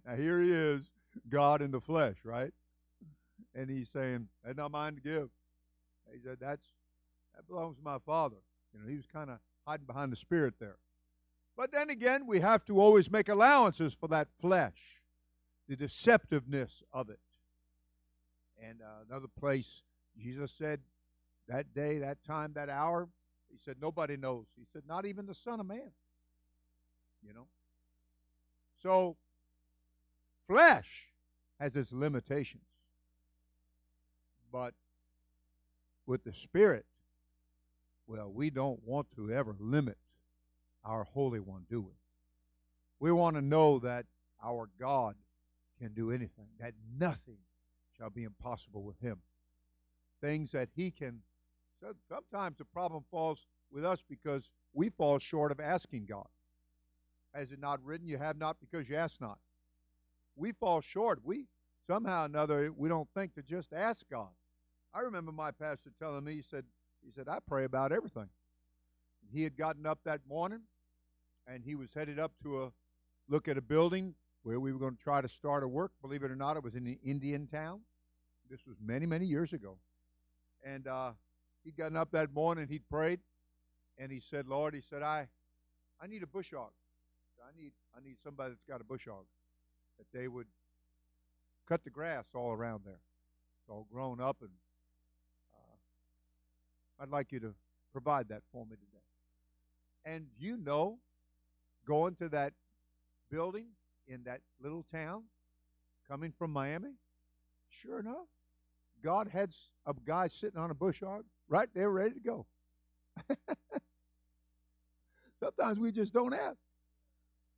now 0.06 0.16
here 0.16 0.40
he 0.40 0.50
is, 0.50 0.82
God 1.28 1.62
in 1.62 1.70
the 1.70 1.80
flesh, 1.80 2.16
right? 2.24 2.52
And 3.54 3.68
he's 3.68 3.88
saying, 3.92 4.28
That's 4.44 4.56
not 4.56 4.70
mine 4.70 4.94
to 4.96 5.00
give. 5.00 5.28
He 6.12 6.20
said, 6.24 6.38
That's 6.40 6.66
that 7.36 7.46
belongs 7.48 7.76
to 7.76 7.82
my 7.82 7.98
father. 8.04 8.36
You 8.72 8.80
know, 8.80 8.88
he 8.88 8.96
was 8.96 9.06
kind 9.06 9.30
of 9.30 9.38
hiding 9.66 9.86
behind 9.86 10.12
the 10.12 10.16
spirit 10.16 10.54
there. 10.60 10.76
But 11.56 11.72
then 11.72 11.90
again, 11.90 12.26
we 12.26 12.40
have 12.40 12.64
to 12.66 12.80
always 12.80 13.10
make 13.10 13.28
allowances 13.28 13.94
for 13.98 14.08
that 14.08 14.28
flesh, 14.40 15.00
the 15.68 15.76
deceptiveness 15.76 16.82
of 16.92 17.10
it. 17.10 17.18
And 18.62 18.80
uh, 18.82 19.04
another 19.08 19.28
place, 19.38 19.82
Jesus 20.18 20.52
said, 20.56 20.80
that 21.48 21.74
day, 21.74 21.98
that 21.98 22.22
time, 22.24 22.52
that 22.54 22.68
hour, 22.68 23.08
he 23.50 23.58
said, 23.64 23.76
nobody 23.80 24.16
knows. 24.16 24.46
He 24.56 24.64
said, 24.72 24.82
not 24.86 25.06
even 25.06 25.26
the 25.26 25.34
Son 25.34 25.60
of 25.60 25.66
Man. 25.66 25.90
You 27.26 27.34
know? 27.34 27.46
So, 28.82 29.16
flesh 30.46 31.08
has 31.58 31.74
its 31.76 31.92
limitations. 31.92 32.62
But 34.52 34.74
with 36.06 36.24
the 36.24 36.32
Spirit, 36.32 36.86
well, 38.06 38.30
we 38.32 38.50
don't 38.50 38.80
want 38.84 39.08
to 39.16 39.32
ever 39.32 39.56
limit 39.58 39.98
our 40.84 41.04
Holy 41.04 41.40
One, 41.40 41.66
do 41.70 41.80
we? 41.80 41.92
We 42.98 43.12
want 43.12 43.36
to 43.36 43.42
know 43.42 43.78
that 43.80 44.06
our 44.44 44.68
God 44.78 45.14
can 45.78 45.92
do 45.94 46.10
anything, 46.10 46.48
that 46.58 46.74
nothing 46.98 47.38
shall 48.00 48.10
be 48.10 48.24
impossible 48.24 48.82
with 48.82 48.98
Him. 49.00 49.18
Things 50.22 50.50
that 50.52 50.68
He 50.74 50.90
can. 50.90 51.20
Sometimes 52.08 52.58
the 52.58 52.64
problem 52.64 53.04
falls 53.10 53.46
with 53.70 53.84
us 53.84 54.00
because 54.08 54.48
we 54.72 54.90
fall 54.90 55.18
short 55.18 55.52
of 55.52 55.60
asking 55.60 56.06
God. 56.06 56.26
Has 57.34 57.52
it 57.52 57.60
not 57.60 57.82
written, 57.84 58.08
You 58.08 58.18
have 58.18 58.36
not 58.36 58.56
because 58.60 58.88
you 58.88 58.96
ask 58.96 59.20
not? 59.20 59.38
We 60.36 60.52
fall 60.52 60.80
short. 60.80 61.20
We 61.22 61.46
somehow 61.86 62.22
or 62.22 62.26
another 62.26 62.72
we 62.76 62.88
don't 62.88 63.08
think 63.14 63.34
to 63.34 63.42
just 63.42 63.72
ask 63.72 64.02
God. 64.10 64.28
I 64.94 65.00
remember 65.00 65.32
my 65.32 65.50
pastor 65.50 65.90
telling 66.00 66.24
me, 66.24 66.34
he 66.34 66.42
said, 66.50 66.64
he 67.04 67.12
said, 67.12 67.28
I 67.28 67.38
pray 67.46 67.64
about 67.64 67.92
everything. 67.92 68.28
He 69.32 69.42
had 69.42 69.56
gotten 69.56 69.86
up 69.86 70.00
that 70.04 70.20
morning 70.28 70.62
and 71.46 71.62
he 71.64 71.74
was 71.74 71.88
headed 71.94 72.18
up 72.18 72.32
to 72.42 72.64
a 72.64 72.72
look 73.28 73.48
at 73.48 73.56
a 73.56 73.62
building 73.62 74.14
where 74.42 74.58
we 74.60 74.72
were 74.72 74.78
going 74.78 74.96
to 74.96 75.02
try 75.02 75.20
to 75.20 75.28
start 75.28 75.62
a 75.62 75.68
work. 75.68 75.92
Believe 76.02 76.22
it 76.22 76.30
or 76.30 76.36
not, 76.36 76.56
it 76.56 76.62
was 76.62 76.74
in 76.74 76.84
the 76.84 76.98
Indian 77.04 77.46
town. 77.46 77.80
This 78.50 78.66
was 78.66 78.76
many, 78.84 79.06
many 79.06 79.26
years 79.26 79.52
ago. 79.52 79.78
And 80.64 80.86
uh, 80.86 81.12
he'd 81.64 81.76
gotten 81.76 81.96
up 81.96 82.10
that 82.12 82.32
morning, 82.32 82.66
he'd 82.68 82.88
prayed, 82.88 83.20
and 83.98 84.10
he 84.10 84.20
said, 84.20 84.46
Lord, 84.48 84.74
he 84.74 84.80
said, 84.80 85.02
I 85.02 85.28
I 86.02 86.06
need 86.06 86.22
a 86.22 86.26
bush 86.26 86.52
hog. 86.54 86.70
I 87.42 87.56
need 87.56 87.72
I 87.96 88.00
need 88.02 88.16
somebody 88.24 88.50
that's 88.50 88.64
got 88.68 88.80
a 88.80 88.84
bush 88.84 89.06
hog. 89.08 89.24
That 89.98 90.06
they 90.18 90.28
would 90.28 90.46
cut 91.68 91.84
the 91.84 91.90
grass 91.90 92.24
all 92.34 92.52
around 92.52 92.82
there. 92.84 93.00
It's 93.60 93.70
all 93.70 93.86
grown 93.92 94.20
up 94.20 94.38
and 94.40 94.50
I'd 97.00 97.08
like 97.08 97.32
you 97.32 97.40
to 97.40 97.54
provide 97.92 98.28
that 98.28 98.42
for 98.52 98.66
me 98.66 98.76
today. 98.76 99.02
And 100.04 100.26
you 100.38 100.58
know, 100.58 100.98
going 101.86 102.14
to 102.16 102.28
that 102.28 102.52
building 103.30 103.68
in 104.10 104.24
that 104.24 104.40
little 104.62 104.84
town, 104.92 105.22
coming 106.08 106.32
from 106.36 106.52
Miami, 106.52 106.90
sure 107.68 108.00
enough, 108.00 108.26
God 109.02 109.28
had 109.28 109.50
a 109.86 109.94
guy 110.04 110.28
sitting 110.28 110.58
on 110.58 110.70
a 110.70 110.74
bush 110.74 111.00
hog 111.00 111.24
right 111.48 111.68
there 111.74 111.90
ready 111.90 112.14
to 112.14 112.20
go. 112.20 112.46
Sometimes 115.40 115.78
we 115.78 115.92
just 115.92 116.12
don't 116.12 116.34
ask. 116.34 116.58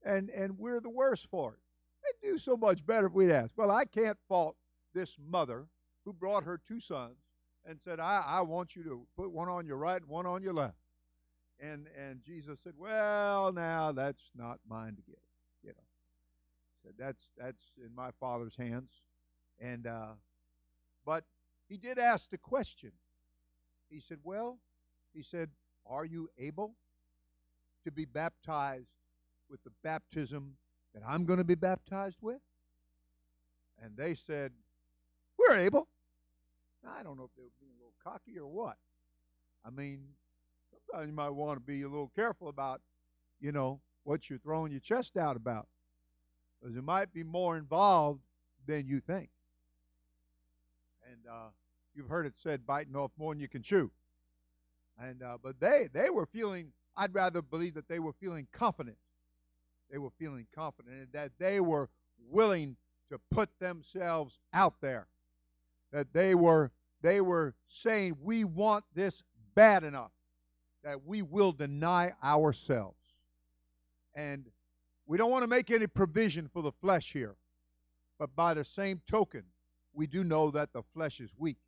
And 0.04 0.30
and 0.30 0.58
we're 0.58 0.80
the 0.80 0.90
worst 0.90 1.26
for 1.30 1.54
it. 1.54 1.60
They'd 2.22 2.32
do 2.32 2.38
so 2.38 2.56
much 2.56 2.84
better 2.84 3.06
if 3.06 3.12
we'd 3.12 3.30
ask. 3.30 3.52
Well, 3.56 3.70
I 3.70 3.84
can't 3.84 4.18
fault 4.28 4.56
this 4.94 5.16
mother 5.24 5.66
who 6.04 6.12
brought 6.12 6.44
her 6.44 6.58
two 6.66 6.80
sons 6.80 7.16
and 7.64 7.78
said, 7.84 8.00
I, 8.00 8.22
I 8.26 8.40
want 8.40 8.74
you 8.74 8.82
to 8.84 9.06
put 9.16 9.30
one 9.30 9.48
on 9.48 9.66
your 9.66 9.76
right 9.76 10.00
and 10.00 10.10
one 10.10 10.26
on 10.26 10.42
your 10.42 10.52
left. 10.52 10.76
And 11.60 11.86
and 11.96 12.20
Jesus 12.24 12.58
said, 12.64 12.74
Well, 12.76 13.52
now 13.52 13.92
that's 13.92 14.30
not 14.36 14.58
mine 14.68 14.96
to 14.96 15.02
give. 15.02 15.31
Said 16.84 16.94
that's 16.98 17.22
that's 17.36 17.62
in 17.78 17.94
my 17.94 18.10
father's 18.18 18.56
hands. 18.56 18.90
And 19.60 19.86
uh, 19.86 20.14
but 21.06 21.24
he 21.68 21.76
did 21.76 21.98
ask 21.98 22.28
the 22.30 22.38
question. 22.38 22.92
He 23.88 24.00
said, 24.00 24.18
"Well," 24.24 24.58
he 25.14 25.22
said, 25.22 25.50
"Are 25.86 26.04
you 26.04 26.28
able 26.38 26.74
to 27.84 27.90
be 27.90 28.04
baptized 28.04 28.88
with 29.48 29.62
the 29.64 29.72
baptism 29.84 30.56
that 30.94 31.02
I'm 31.06 31.24
going 31.24 31.38
to 31.38 31.44
be 31.44 31.54
baptized 31.54 32.18
with?" 32.20 32.40
And 33.82 33.96
they 33.96 34.14
said, 34.14 34.52
"We're 35.38 35.56
able." 35.56 35.88
I 36.84 37.02
don't 37.04 37.16
know 37.16 37.24
if 37.24 37.30
they 37.36 37.42
were 37.42 37.48
being 37.60 37.72
a 37.76 37.78
little 37.78 37.94
cocky 38.02 38.38
or 38.38 38.48
what. 38.48 38.76
I 39.64 39.70
mean, 39.70 40.00
sometimes 40.70 41.08
you 41.08 41.14
might 41.14 41.30
want 41.30 41.56
to 41.56 41.64
be 41.64 41.82
a 41.82 41.88
little 41.88 42.10
careful 42.14 42.48
about, 42.48 42.80
you 43.40 43.52
know, 43.52 43.80
what 44.02 44.28
you're 44.28 44.40
throwing 44.40 44.72
your 44.72 44.80
chest 44.80 45.16
out 45.16 45.36
about. 45.36 45.68
Because 46.62 46.76
it 46.76 46.84
might 46.84 47.12
be 47.12 47.24
more 47.24 47.56
involved 47.56 48.20
than 48.66 48.86
you 48.86 49.00
think. 49.00 49.30
And 51.10 51.18
uh, 51.28 51.48
you've 51.94 52.08
heard 52.08 52.26
it 52.26 52.34
said, 52.42 52.64
biting 52.66 52.94
off 52.94 53.10
more 53.18 53.34
than 53.34 53.40
you 53.40 53.48
can 53.48 53.62
chew. 53.62 53.90
And 55.00 55.22
uh, 55.22 55.38
but 55.42 55.58
they 55.58 55.88
they 55.92 56.10
were 56.10 56.26
feeling. 56.26 56.72
I'd 56.96 57.14
rather 57.14 57.42
believe 57.42 57.74
that 57.74 57.88
they 57.88 57.98
were 57.98 58.12
feeling 58.12 58.46
confident. 58.52 58.98
They 59.90 59.98
were 59.98 60.10
feeling 60.18 60.46
confident 60.54 60.94
and 60.94 61.12
that 61.12 61.32
they 61.38 61.60
were 61.60 61.88
willing 62.30 62.76
to 63.10 63.18
put 63.30 63.48
themselves 63.58 64.38
out 64.52 64.74
there. 64.80 65.08
That 65.92 66.12
they 66.12 66.34
were 66.34 66.70
they 67.02 67.20
were 67.20 67.54
saying, 67.68 68.16
"We 68.22 68.44
want 68.44 68.84
this 68.94 69.22
bad 69.54 69.82
enough 69.82 70.12
that 70.84 71.04
we 71.04 71.22
will 71.22 71.52
deny 71.52 72.12
ourselves." 72.22 73.00
And 74.14 74.44
we 75.06 75.18
don't 75.18 75.30
want 75.30 75.42
to 75.42 75.48
make 75.48 75.70
any 75.70 75.86
provision 75.86 76.48
for 76.52 76.62
the 76.62 76.72
flesh 76.72 77.12
here. 77.12 77.36
But 78.18 78.34
by 78.36 78.54
the 78.54 78.64
same 78.64 79.00
token, 79.10 79.42
we 79.92 80.06
do 80.06 80.22
know 80.22 80.50
that 80.52 80.72
the 80.72 80.82
flesh 80.94 81.20
is 81.20 81.30
weak. 81.36 81.58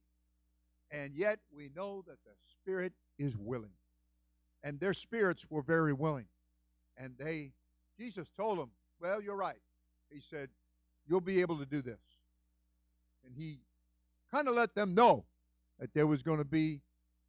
And 0.91 1.15
yet 1.15 1.41
we 1.55 1.71
know 1.75 2.05
that 2.07 2.19
the 2.25 2.33
spirit 2.49 2.93
is 3.19 3.37
willing. 3.37 3.73
And 4.63 4.79
their 4.79 4.95
spirits 4.95 5.45
were 5.51 5.63
very 5.63 5.93
willing. 5.93 6.27
And 6.97 7.15
they, 7.19 7.53
Jesus 7.99 8.29
told 8.37 8.59
them, 8.59 8.71
Well, 9.01 9.21
you're 9.21 9.37
right. 9.37 9.61
He 10.11 10.21
said, 10.21 10.49
You'll 11.07 11.21
be 11.21 11.41
able 11.41 11.59
to 11.59 11.67
do 11.67 11.83
this. 11.83 12.01
And 13.27 13.35
he 13.37 13.59
kind 14.31 14.49
of 14.49 14.55
let 14.55 14.75
them 14.75 14.95
know 14.95 15.25
that 15.81 15.93
there 15.93 16.07
was 16.07 16.23
going 16.23 16.39
to 16.39 16.45
be 16.45 16.81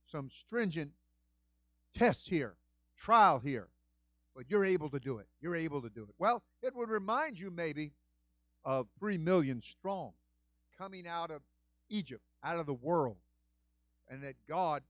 some 0.06 0.30
stringent 0.30 0.92
tests 1.94 2.28
here, 2.28 2.56
trial 2.96 3.40
here 3.40 3.70
but 4.36 4.50
you're 4.50 4.66
able 4.66 4.90
to 4.90 5.00
do 5.00 5.18
it. 5.20 5.28
You're 5.40 5.56
able 5.56 5.82
to 5.82 5.90
do 5.90 6.04
it. 6.04 6.16
Well, 6.20 6.44
it 6.62 6.76
would 6.76 6.90
remind 6.90 7.40
you 7.40 7.50
maybe 7.50 7.94
of 8.64 8.88
three 9.00 9.18
million 9.18 9.62
strong 9.62 10.12
coming 10.78 11.08
out 11.08 11.32
of 11.32 11.42
Egypt, 11.90 12.24
out 12.44 12.60
of 12.60 12.66
the 12.66 12.74
world, 12.74 13.18
and 14.10 14.24
that 14.24 14.36
God 14.50 14.84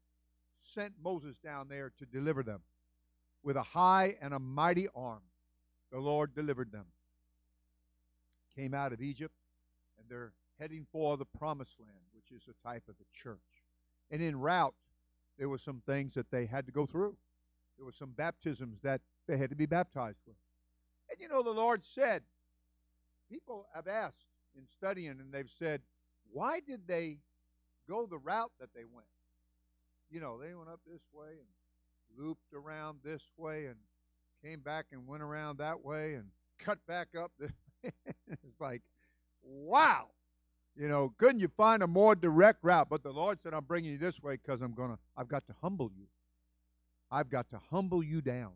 sent 0.63 0.93
Moses 1.03 1.37
down 1.43 1.67
there 1.69 1.91
to 1.99 2.05
deliver 2.05 2.41
them. 2.41 2.61
With 3.43 3.57
a 3.57 3.63
high 3.63 4.15
and 4.21 4.33
a 4.33 4.39
mighty 4.39 4.87
arm, 4.95 5.21
the 5.91 5.99
Lord 5.99 6.33
delivered 6.33 6.71
them. 6.71 6.85
Came 8.55 8.73
out 8.73 8.93
of 8.93 9.01
Egypt, 9.01 9.35
and 9.99 10.07
they're 10.09 10.31
heading 10.59 10.87
for 10.91 11.17
the 11.17 11.25
promised 11.25 11.75
land, 11.79 12.07
which 12.13 12.31
is 12.31 12.47
a 12.47 12.67
type 12.67 12.83
of 12.89 12.97
the 12.97 13.05
church. 13.13 13.37
And 14.09 14.21
en 14.21 14.39
route, 14.39 14.73
there 15.37 15.49
were 15.49 15.59
some 15.59 15.83
things 15.85 16.13
that 16.15 16.31
they 16.31 16.45
had 16.45 16.65
to 16.65 16.71
go 16.71 16.85
through. 16.87 17.17
There 17.77 17.85
were 17.85 17.91
some 17.91 18.11
baptisms 18.11 18.79
that 18.81 19.01
they 19.27 19.37
had 19.37 19.49
to 19.49 19.55
be 19.55 19.65
baptized 19.65 20.19
with. 20.25 20.35
And 21.09 21.19
you 21.19 21.27
know, 21.27 21.43
the 21.43 21.51
Lord 21.51 21.83
said, 21.83 22.23
people 23.31 23.65
have 23.73 23.87
asked 23.87 24.25
in 24.55 24.63
studying, 24.77 25.11
and 25.19 25.31
they've 25.31 25.49
said, 25.59 25.81
why 26.31 26.59
did 26.59 26.87
they 26.87 27.19
go 27.87 28.05
the 28.05 28.17
route 28.17 28.51
that 28.59 28.69
they 28.73 28.83
went? 28.83 29.07
You 30.09 30.19
know, 30.19 30.39
they 30.39 30.53
went 30.53 30.69
up 30.69 30.79
this 30.85 31.01
way 31.13 31.29
and 31.29 32.17
looped 32.17 32.53
around 32.53 32.99
this 33.03 33.21
way 33.37 33.65
and 33.65 33.75
came 34.43 34.59
back 34.59 34.87
and 34.91 35.07
went 35.07 35.23
around 35.23 35.57
that 35.57 35.83
way 35.83 36.15
and 36.15 36.25
cut 36.59 36.79
back 36.87 37.09
up. 37.17 37.31
it's 37.83 38.59
like, 38.59 38.81
wow. 39.41 40.07
You 40.75 40.89
know, 40.89 41.13
couldn't 41.17 41.39
you 41.39 41.47
find 41.47 41.83
a 41.83 41.87
more 41.87 42.15
direct 42.15 42.59
route? 42.61 42.89
But 42.89 43.01
the 43.01 43.11
Lord 43.11 43.39
said, 43.41 43.53
I'm 43.53 43.63
bringing 43.63 43.91
you 43.91 43.97
this 43.97 44.21
way 44.21 44.37
because 44.37 44.61
I'm 44.61 44.73
going 44.73 44.91
to, 44.91 44.97
I've 45.15 45.29
got 45.29 45.47
to 45.47 45.55
humble 45.61 45.89
you. 45.95 46.05
I've 47.09 47.29
got 47.29 47.49
to 47.51 47.59
humble 47.71 48.03
you 48.03 48.21
down. 48.21 48.51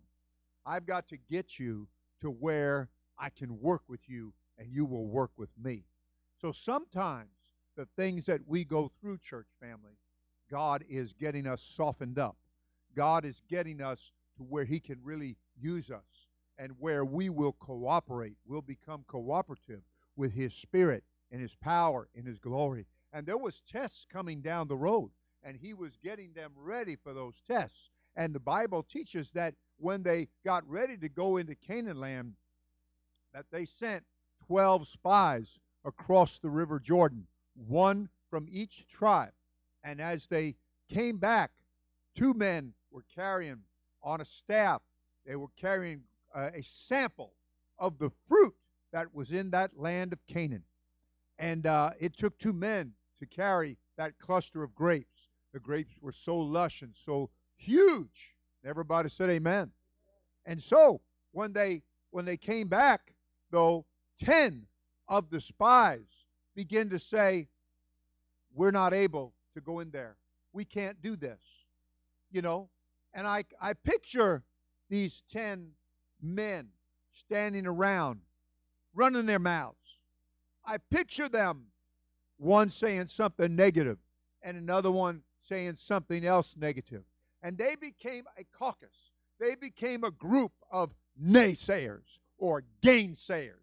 I've 0.66 0.86
got 0.86 1.08
to 1.10 1.18
get 1.18 1.60
you 1.60 1.88
to 2.22 2.30
where 2.30 2.90
I 3.18 3.30
can 3.30 3.60
work 3.60 3.82
with 3.88 4.08
you 4.08 4.34
and 4.58 4.72
you 4.72 4.86
will 4.86 5.08
work 5.08 5.32
with 5.38 5.50
me. 5.62 5.84
So 6.42 6.52
sometimes 6.52 7.30
the 7.76 7.88
things 7.98 8.26
that 8.26 8.42
we 8.46 8.66
go 8.66 8.92
through, 9.00 9.20
church 9.20 9.48
family, 9.60 9.98
God 10.50 10.84
is 10.90 11.14
getting 11.14 11.48
us 11.48 11.62
softened 11.62 12.20
up. 12.20 12.38
God 12.96 13.26
is 13.26 13.42
getting 13.50 13.82
us 13.82 14.12
to 14.38 14.44
where 14.44 14.66
He 14.66 14.80
can 14.80 15.00
really 15.04 15.38
use 15.60 15.90
us 15.92 16.28
and 16.58 16.74
where 16.80 17.06
we 17.06 17.30
will 17.30 17.54
cooperate. 17.54 18.38
We'll 18.46 18.62
become 18.62 19.04
cooperative 19.08 19.82
with 20.16 20.34
His 20.34 20.54
Spirit 20.54 21.04
and 21.32 21.42
His 21.42 21.56
power 21.56 22.10
and 22.16 22.26
His 22.26 22.40
glory. 22.40 22.86
And 23.14 23.26
there 23.26 23.38
was 23.38 23.62
tests 23.72 24.06
coming 24.12 24.42
down 24.42 24.68
the 24.68 24.76
road, 24.76 25.12
and 25.44 25.56
He 25.56 25.74
was 25.74 25.98
getting 26.04 26.34
them 26.34 26.52
ready 26.56 26.96
for 26.96 27.14
those 27.14 27.36
tests. 27.48 27.92
And 28.16 28.34
the 28.34 28.40
Bible 28.40 28.84
teaches 28.84 29.32
that 29.32 29.56
when 29.78 30.04
they 30.04 30.28
got 30.46 30.68
ready 30.68 30.98
to 30.98 31.10
go 31.10 31.38
into 31.38 31.56
Canaan 31.56 32.00
land, 32.00 32.34
that 33.34 33.46
they 33.52 33.66
sent 33.66 34.04
12 34.48 34.88
spies 34.88 35.60
across 35.86 36.40
the 36.40 36.50
river 36.50 36.80
Jordan, 36.80 37.28
one 37.56 38.10
from 38.30 38.48
each 38.52 38.86
tribe. 38.88 39.32
And 39.84 40.02
as 40.02 40.28
they 40.28 40.56
came 40.92 41.18
back, 41.18 41.52
two 42.16 42.34
men 42.34 42.74
were 42.92 43.06
carrying 43.16 43.60
on 44.04 44.22
a 44.22 44.26
staff, 44.26 44.82
they 45.26 45.36
were 45.36 45.48
carrying 45.60 46.02
uh, 46.34 46.50
a 46.54 46.64
sample 46.64 47.34
of 47.78 47.98
the 47.98 48.12
fruit 48.28 48.56
that 48.92 49.14
was 49.14 49.32
in 49.32 49.52
that 49.52 49.78
land 49.78 50.14
of 50.14 50.20
Canaan. 50.28 50.64
And 51.38 51.66
uh, 51.66 51.92
it 52.00 52.18
took 52.18 52.38
two 52.38 52.54
men 52.54 52.94
to 53.20 53.26
carry 53.26 53.78
that 53.98 54.18
cluster 54.20 54.64
of 54.64 54.76
grapes. 54.76 55.30
The 55.54 55.60
grapes 55.60 55.94
were 56.02 56.12
so 56.12 56.38
lush 56.38 56.82
and 56.82 56.94
so 57.06 57.30
huge 57.60 58.36
Everybody 58.66 59.10
said 59.10 59.30
amen. 59.30 59.72
And 60.46 60.62
so 60.62 61.02
when 61.32 61.54
they 61.54 61.84
when 62.12 62.26
they 62.26 62.38
came 62.38 62.68
back, 62.68 63.14
though, 63.52 63.86
ten 64.20 64.66
of 65.08 65.30
the 65.30 65.40
spies 65.40 66.26
begin 66.56 66.90
to 66.90 67.00
say, 67.00 67.48
We're 68.54 68.72
not 68.72 68.94
able 68.94 69.34
to 69.54 69.62
go 69.62 69.80
in 69.80 69.92
there. 69.92 70.18
We 70.52 70.66
can't 70.66 71.02
do 71.02 71.16
this. 71.16 71.40
You 72.32 72.42
know? 72.42 72.70
And 73.14 73.26
I 73.26 73.46
I 73.62 73.74
picture 73.74 74.44
these 74.90 75.24
ten 75.32 75.72
men 76.22 76.68
standing 77.14 77.66
around, 77.66 78.20
running 78.94 79.26
their 79.26 79.40
mouths. 79.40 79.78
I 80.66 80.78
picture 80.92 81.30
them, 81.30 81.68
one 82.38 82.70
saying 82.70 83.08
something 83.08 83.56
negative 83.56 83.98
and 84.44 84.58
another 84.58 84.92
one 84.92 85.22
saying 85.42 85.76
something 85.76 86.26
else 86.26 86.54
negative 86.58 87.04
and 87.44 87.58
they 87.58 87.76
became 87.76 88.26
a 88.38 88.44
caucus. 88.58 89.12
They 89.40 89.56
became 89.56 90.04
a 90.04 90.12
group 90.12 90.52
of 90.72 90.94
naysayers 91.22 92.20
or 92.38 92.64
gainsayers. 92.82 93.54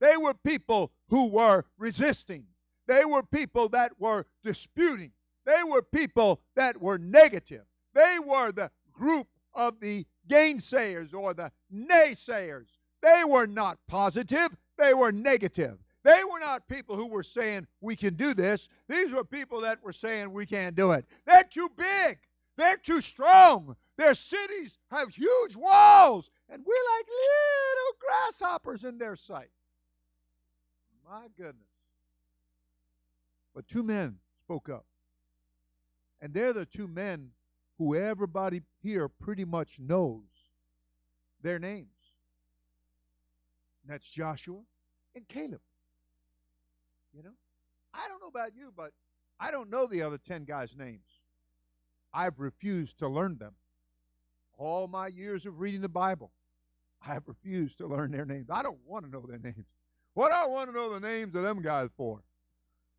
They 0.00 0.16
were 0.16 0.34
people 0.34 0.92
who 1.08 1.28
were 1.28 1.64
resisting. 1.78 2.44
They 2.86 3.04
were 3.04 3.22
people 3.22 3.68
that 3.70 3.92
were 3.98 4.26
disputing. 4.42 5.12
They 5.46 5.62
were 5.68 5.82
people 5.82 6.40
that 6.56 6.80
were 6.80 6.98
negative. 6.98 7.64
They 7.94 8.18
were 8.24 8.52
the 8.52 8.70
group 8.92 9.28
of 9.54 9.80
the 9.80 10.06
gainsayers 10.28 11.14
or 11.14 11.34
the 11.34 11.52
naysayers. 11.72 12.66
They 13.02 13.22
were 13.26 13.46
not 13.46 13.78
positive, 13.88 14.50
they 14.78 14.94
were 14.94 15.12
negative. 15.12 15.78
They 16.04 16.20
were 16.24 16.40
not 16.40 16.66
people 16.66 16.96
who 16.96 17.06
were 17.06 17.22
saying, 17.22 17.66
we 17.80 17.94
can 17.94 18.14
do 18.14 18.34
this. 18.34 18.68
These 18.88 19.12
were 19.12 19.24
people 19.24 19.60
that 19.60 19.82
were 19.84 19.92
saying, 19.92 20.32
we 20.32 20.46
can't 20.46 20.74
do 20.74 20.92
it. 20.92 21.04
They're 21.26 21.44
too 21.44 21.68
big. 21.76 22.18
They're 22.56 22.76
too 22.76 23.00
strong. 23.00 23.76
Their 23.96 24.14
cities 24.14 24.78
have 24.90 25.14
huge 25.14 25.56
walls, 25.56 26.30
and 26.48 26.62
we're 26.64 26.96
like 26.96 27.06
little 27.06 27.96
grasshoppers 28.00 28.84
in 28.84 28.98
their 28.98 29.16
sight. 29.16 29.50
My 31.08 31.26
goodness. 31.36 31.68
But 33.54 33.68
two 33.68 33.82
men 33.82 34.16
spoke 34.44 34.68
up. 34.68 34.86
And 36.20 36.32
they're 36.32 36.52
the 36.52 36.66
two 36.66 36.88
men 36.88 37.30
who 37.78 37.96
everybody 37.96 38.62
here 38.82 39.08
pretty 39.08 39.44
much 39.44 39.78
knows 39.78 40.22
their 41.42 41.58
names. 41.58 41.88
And 43.82 43.92
that's 43.92 44.08
Joshua 44.08 44.60
and 45.14 45.26
Caleb. 45.28 45.60
You 47.12 47.22
know? 47.22 47.34
I 47.92 48.08
don't 48.08 48.20
know 48.20 48.28
about 48.28 48.54
you, 48.54 48.72
but 48.74 48.92
I 49.38 49.50
don't 49.50 49.68
know 49.68 49.86
the 49.86 50.02
other 50.02 50.18
10 50.18 50.44
guys' 50.44 50.76
names. 50.76 51.21
I've 52.14 52.38
refused 52.38 52.98
to 52.98 53.08
learn 53.08 53.38
them. 53.38 53.54
All 54.58 54.86
my 54.86 55.08
years 55.08 55.46
of 55.46 55.60
reading 55.60 55.80
the 55.80 55.88
Bible, 55.88 56.30
I 57.04 57.14
have 57.14 57.26
refused 57.26 57.78
to 57.78 57.86
learn 57.86 58.12
their 58.12 58.26
names. 58.26 58.48
I 58.50 58.62
don't 58.62 58.78
want 58.86 59.04
to 59.04 59.10
know 59.10 59.24
their 59.26 59.38
names. 59.38 59.66
What 60.14 60.32
I 60.32 60.46
want 60.46 60.68
to 60.68 60.76
know 60.76 60.92
the 60.92 61.00
names 61.00 61.34
of 61.34 61.42
them 61.42 61.62
guys 61.62 61.88
for? 61.96 62.22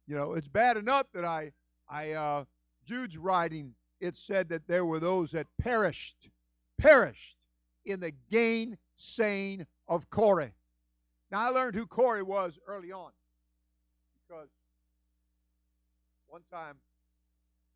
You 0.08 0.16
know, 0.16 0.34
it's 0.34 0.48
bad 0.48 0.78
enough 0.78 1.06
that 1.14 1.24
I, 1.24 1.52
I, 1.88 2.12
uh, 2.12 2.46
Jude's 2.86 3.18
writing, 3.18 3.76
it 4.02 4.18
said 4.18 4.50
that 4.50 4.68
there 4.68 4.84
were 4.84 5.00
those 5.00 5.32
that 5.32 5.48
perished, 5.62 6.30
perished 6.78 7.38
in 7.86 8.00
the 8.00 8.12
gainsaying 8.32 9.66
of 9.88 10.10
Corey. 10.10 10.54
Now, 11.32 11.40
I 11.42 11.50
learned 11.50 11.76
who 11.76 11.86
Corey 11.86 12.24
was 12.24 12.60
early 12.68 12.92
on 12.92 13.12
because 14.28 14.50
one 16.28 16.42
time 16.52 16.76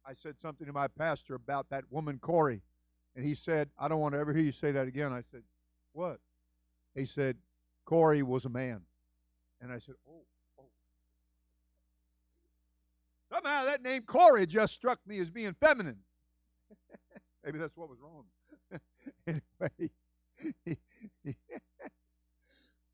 I 0.08 0.13
said 0.13 0.39
something 0.39 0.65
to 0.65 0.72
my 0.72 0.88
pastor 0.88 1.36
about 1.36 1.70
that 1.70 1.84
woman, 1.89 2.17
Corey, 2.20 2.62
and 3.15 3.26
he 3.26 3.36
said, 3.36 3.70
I 3.78 3.89
don't 3.89 4.00
want 4.00 4.13
to 4.13 4.20
ever 4.20 4.32
hear 4.32 4.43
you 4.43 4.54
say 4.54 4.72
that 4.72 4.88
again. 4.88 5.12
I 5.12 5.22
said, 5.32 5.43
What? 5.91 6.20
He 6.96 7.04
said, 7.04 7.36
Corey 7.86 8.24
was 8.24 8.46
a 8.46 8.50
man. 8.50 8.82
And 9.60 9.70
I 9.70 9.80
said, 9.80 9.96
Oh, 10.10 10.22
oh. 10.60 10.70
Somehow 13.34 13.65
that 13.65 13.82
name 13.82 14.04
Corey 14.04 14.46
just 14.46 14.74
struck 14.74 15.00
me 15.06 15.20
as 15.20 15.30
being 15.30 15.54
feminine. 15.60 15.98
Maybe 17.43 17.60
that's 17.60 17.76
what 17.76 17.89
was 17.89 18.00
wrong. 18.00 18.24
anyway, 19.28 19.91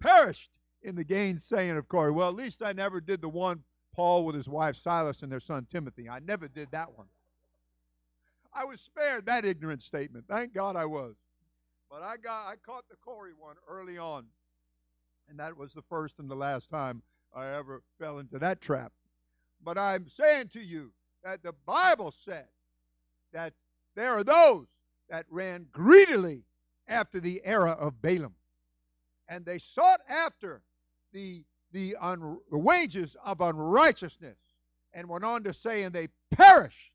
perished 0.01 0.49
in 0.81 0.95
the 0.95 1.03
gainsaying 1.03 1.77
of 1.77 1.87
Corey. 1.87 2.11
Well, 2.11 2.29
at 2.29 2.35
least 2.35 2.63
I 2.63 2.73
never 2.73 2.99
did 2.99 3.21
the 3.21 3.29
one 3.29 3.63
Paul 3.93 4.25
with 4.25 4.35
his 4.35 4.47
wife 4.47 4.75
Silas 4.75 5.21
and 5.21 5.31
their 5.31 5.39
son 5.39 5.67
Timothy. 5.71 6.09
I 6.09 6.19
never 6.19 6.47
did 6.47 6.69
that 6.71 6.97
one. 6.97 7.07
I 8.53 8.65
was 8.65 8.81
spared 8.81 9.25
that 9.25 9.45
ignorant 9.45 9.81
statement. 9.81 10.25
Thank 10.27 10.53
God 10.53 10.75
I 10.75 10.85
was. 10.85 11.15
But 11.89 12.01
I 12.01 12.17
got 12.17 12.47
I 12.47 12.55
caught 12.65 12.85
the 12.89 12.95
Corey 13.03 13.31
one 13.37 13.55
early 13.67 13.97
on. 13.97 14.25
And 15.29 15.39
that 15.39 15.57
was 15.57 15.73
the 15.73 15.81
first 15.83 16.15
and 16.19 16.29
the 16.29 16.35
last 16.35 16.69
time 16.69 17.01
I 17.33 17.47
ever 17.55 17.81
fell 17.99 18.19
into 18.19 18.39
that 18.39 18.61
trap. 18.61 18.91
But 19.63 19.77
I'm 19.77 20.07
saying 20.09 20.49
to 20.49 20.59
you 20.59 20.91
that 21.23 21.41
the 21.41 21.53
Bible 21.65 22.13
said 22.25 22.47
that 23.31 23.53
there 23.95 24.11
are 24.11 24.23
those 24.23 24.67
that 25.09 25.25
ran 25.29 25.67
greedily 25.71 26.43
after 26.87 27.19
the 27.19 27.41
era 27.45 27.71
of 27.71 28.01
Balaam. 28.01 28.35
And 29.29 29.45
they 29.45 29.59
sought 29.59 30.01
after 30.09 30.61
the, 31.13 31.43
the, 31.73 31.95
un, 31.99 32.37
the 32.51 32.57
wages 32.57 33.17
of 33.25 33.41
unrighteousness 33.41 34.37
and 34.93 35.09
went 35.09 35.25
on 35.25 35.43
to 35.43 35.53
say, 35.53 35.83
and 35.83 35.93
they 35.93 36.07
perished 36.31 36.91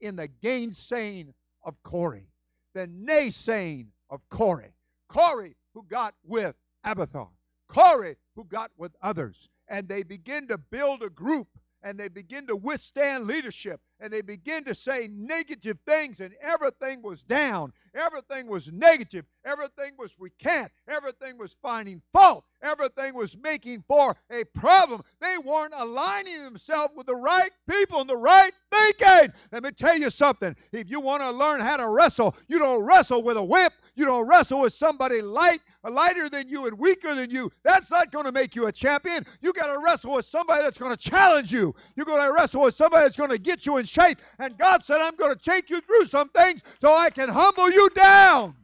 in 0.00 0.16
the 0.16 0.28
gainsaying 0.42 1.34
of 1.64 1.74
Corey, 1.82 2.26
the 2.74 2.86
naysaying 2.88 3.88
of 4.08 4.20
Corey. 4.30 4.72
Corey 5.08 5.56
who 5.74 5.84
got 5.88 6.14
with 6.24 6.54
Abiathar. 6.84 7.28
Corey 7.68 8.16
who 8.34 8.44
got 8.44 8.70
with 8.76 8.92
others. 9.02 9.48
And 9.68 9.88
they 9.88 10.02
begin 10.02 10.48
to 10.48 10.58
build 10.58 11.02
a 11.02 11.10
group 11.10 11.48
and 11.82 11.98
they 11.98 12.08
begin 12.08 12.46
to 12.46 12.56
withstand 12.56 13.26
leadership 13.26 13.80
and 14.00 14.12
they 14.12 14.22
begin 14.22 14.64
to 14.64 14.74
say 14.74 15.08
negative 15.12 15.78
things 15.86 16.20
and 16.20 16.32
everything 16.40 17.02
was 17.02 17.22
down. 17.22 17.72
Everything 17.94 18.46
was 18.46 18.70
negative. 18.72 19.24
Everything 19.44 19.92
was 19.98 20.12
recant. 20.18 20.70
Everything 20.88 21.36
was 21.38 21.56
finding 21.62 22.00
fault. 22.12 22.44
Everything 22.62 23.14
was 23.14 23.36
making 23.36 23.82
for 23.88 24.14
a 24.30 24.44
problem. 24.54 25.02
They 25.20 25.36
weren't 25.44 25.74
aligning 25.76 26.42
themselves 26.44 26.92
with 26.96 27.06
the 27.06 27.16
right 27.16 27.50
people 27.68 28.00
and 28.00 28.08
the 28.08 28.16
right 28.16 28.52
thinking. 28.70 29.32
Let 29.50 29.62
me 29.62 29.70
tell 29.72 29.98
you 29.98 30.10
something. 30.10 30.54
If 30.72 30.90
you 30.90 31.00
want 31.00 31.22
to 31.22 31.30
learn 31.30 31.60
how 31.60 31.76
to 31.76 31.88
wrestle 31.88 32.36
you 32.48 32.58
don't 32.58 32.82
wrestle 32.84 33.22
with 33.22 33.36
a 33.36 33.42
whip 33.44 33.72
you 34.00 34.06
don't 34.06 34.26
wrestle 34.26 34.60
with 34.60 34.72
somebody 34.72 35.20
light 35.20 35.60
lighter 35.84 36.30
than 36.30 36.48
you 36.48 36.66
and 36.66 36.78
weaker 36.78 37.14
than 37.14 37.30
you. 37.30 37.52
That's 37.62 37.90
not 37.90 38.10
going 38.10 38.24
to 38.24 38.32
make 38.32 38.56
you 38.56 38.66
a 38.66 38.72
champion. 38.72 39.26
You 39.42 39.52
got 39.52 39.72
to 39.72 39.78
wrestle 39.84 40.12
with 40.12 40.24
somebody 40.24 40.62
that's 40.62 40.78
going 40.78 40.90
to 40.90 40.96
challenge 40.96 41.52
you. 41.52 41.74
You're 41.96 42.06
going 42.06 42.22
to 42.26 42.32
wrestle 42.32 42.62
with 42.62 42.74
somebody 42.74 43.04
that's 43.04 43.16
going 43.16 43.30
to 43.30 43.38
get 43.38 43.66
you 43.66 43.76
in 43.76 43.84
shape. 43.84 44.18
And 44.38 44.56
God 44.56 44.82
said, 44.84 45.02
I'm 45.02 45.16
going 45.16 45.34
to 45.34 45.38
take 45.38 45.68
you 45.68 45.80
through 45.82 46.06
some 46.06 46.30
things 46.30 46.62
so 46.80 46.96
I 46.96 47.10
can 47.10 47.28
humble 47.28 47.70
you 47.70 47.90
down 47.90 48.54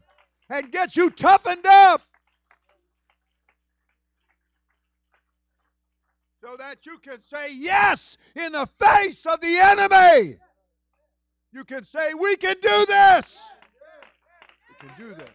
and 0.48 0.72
get 0.72 0.96
you 0.96 1.10
toughened 1.10 1.66
up. 1.66 2.00
So 6.42 6.56
that 6.56 6.86
you 6.86 6.96
can 6.98 7.18
say 7.26 7.52
yes 7.52 8.16
in 8.36 8.52
the 8.52 8.66
face 8.78 9.26
of 9.26 9.40
the 9.40 9.58
enemy. 9.58 10.38
You 11.52 11.64
can 11.64 11.84
say, 11.84 12.14
We 12.18 12.36
can 12.36 12.56
do 12.62 12.86
this. 12.86 13.38
Can 14.86 15.08
do 15.08 15.14
this. 15.14 15.30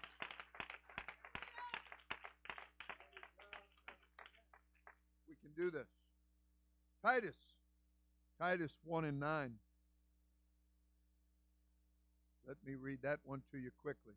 We 5.27 5.35
can 5.41 5.51
do 5.57 5.69
this. 5.69 5.87
Titus, 7.03 7.35
Titus 8.39 8.71
1 8.85 9.03
and 9.03 9.19
9. 9.19 9.51
Let 12.47 12.57
me 12.65 12.75
read 12.75 12.99
that 13.03 13.19
one 13.25 13.41
to 13.51 13.57
you 13.57 13.71
quickly. 13.81 14.13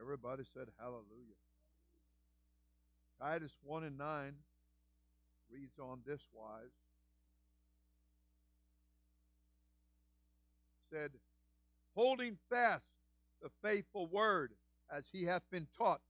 Everybody 0.00 0.42
said 0.52 0.66
hallelujah. 0.80 1.38
Titus 3.20 3.52
1 3.62 3.84
and 3.84 3.98
9 3.98 4.32
reads 5.52 5.78
on 5.78 6.00
this 6.04 6.20
wise. 6.32 6.74
Said, 10.90 11.10
holding 11.94 12.36
fast 12.50 12.82
the 13.42 13.50
faithful 13.62 14.08
word 14.08 14.52
as 14.94 15.04
he 15.12 15.24
hath 15.24 15.42
been 15.50 15.66
taught, 15.76 16.00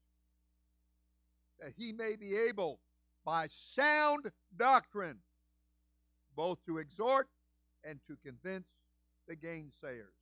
that 1.60 1.72
he 1.76 1.92
may 1.92 2.16
be 2.16 2.36
able 2.36 2.80
by 3.24 3.48
sound 3.50 4.30
doctrine, 4.56 5.18
both 6.36 6.58
to 6.66 6.78
exhort 6.78 7.28
and 7.84 8.00
to 8.06 8.16
convince 8.24 8.68
the 9.26 9.36
gainsayers. 9.36 10.14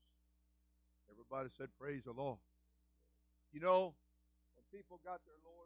Everybody 1.10 1.50
said, 1.56 1.68
Praise 1.78 2.02
the 2.04 2.12
Lord. 2.12 2.38
You 3.52 3.60
know, 3.60 3.94
when 4.54 4.80
people 4.80 5.00
got 5.04 5.20
their 5.24 5.38
lower 5.44 5.65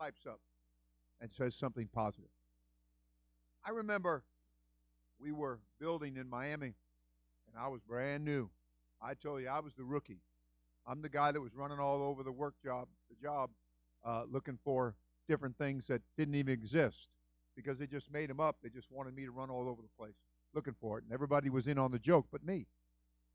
pipes 0.00 0.26
up 0.26 0.40
and 1.20 1.30
says 1.30 1.54
something 1.54 1.88
positive. 1.92 2.30
I 3.64 3.70
remember 3.70 4.24
we 5.20 5.32
were 5.32 5.60
building 5.78 6.16
in 6.16 6.28
Miami, 6.28 6.74
and 7.46 7.56
I 7.58 7.68
was 7.68 7.80
brand 7.82 8.24
new. 8.24 8.48
I 9.02 9.12
told 9.14 9.42
you 9.42 9.48
I 9.48 9.60
was 9.60 9.74
the 9.74 9.84
rookie. 9.84 10.20
I'm 10.86 11.02
the 11.02 11.10
guy 11.10 11.32
that 11.32 11.40
was 11.40 11.54
running 11.54 11.78
all 11.78 12.02
over 12.02 12.22
the 12.22 12.32
work 12.32 12.54
job, 12.64 12.88
the 13.10 13.16
job, 13.22 13.50
uh, 14.04 14.22
looking 14.30 14.58
for 14.64 14.94
different 15.28 15.56
things 15.58 15.86
that 15.88 16.00
didn't 16.16 16.34
even 16.34 16.54
exist 16.54 17.08
because 17.54 17.78
they 17.78 17.86
just 17.86 18.10
made 18.10 18.30
them 18.30 18.40
up. 18.40 18.56
They 18.62 18.70
just 18.70 18.90
wanted 18.90 19.14
me 19.14 19.26
to 19.26 19.30
run 19.30 19.50
all 19.50 19.68
over 19.68 19.82
the 19.82 19.88
place 19.98 20.14
looking 20.54 20.74
for 20.80 20.98
it, 20.98 21.04
and 21.04 21.12
everybody 21.12 21.50
was 21.50 21.66
in 21.66 21.78
on 21.78 21.92
the 21.92 21.98
joke 21.98 22.26
but 22.32 22.44
me. 22.44 22.66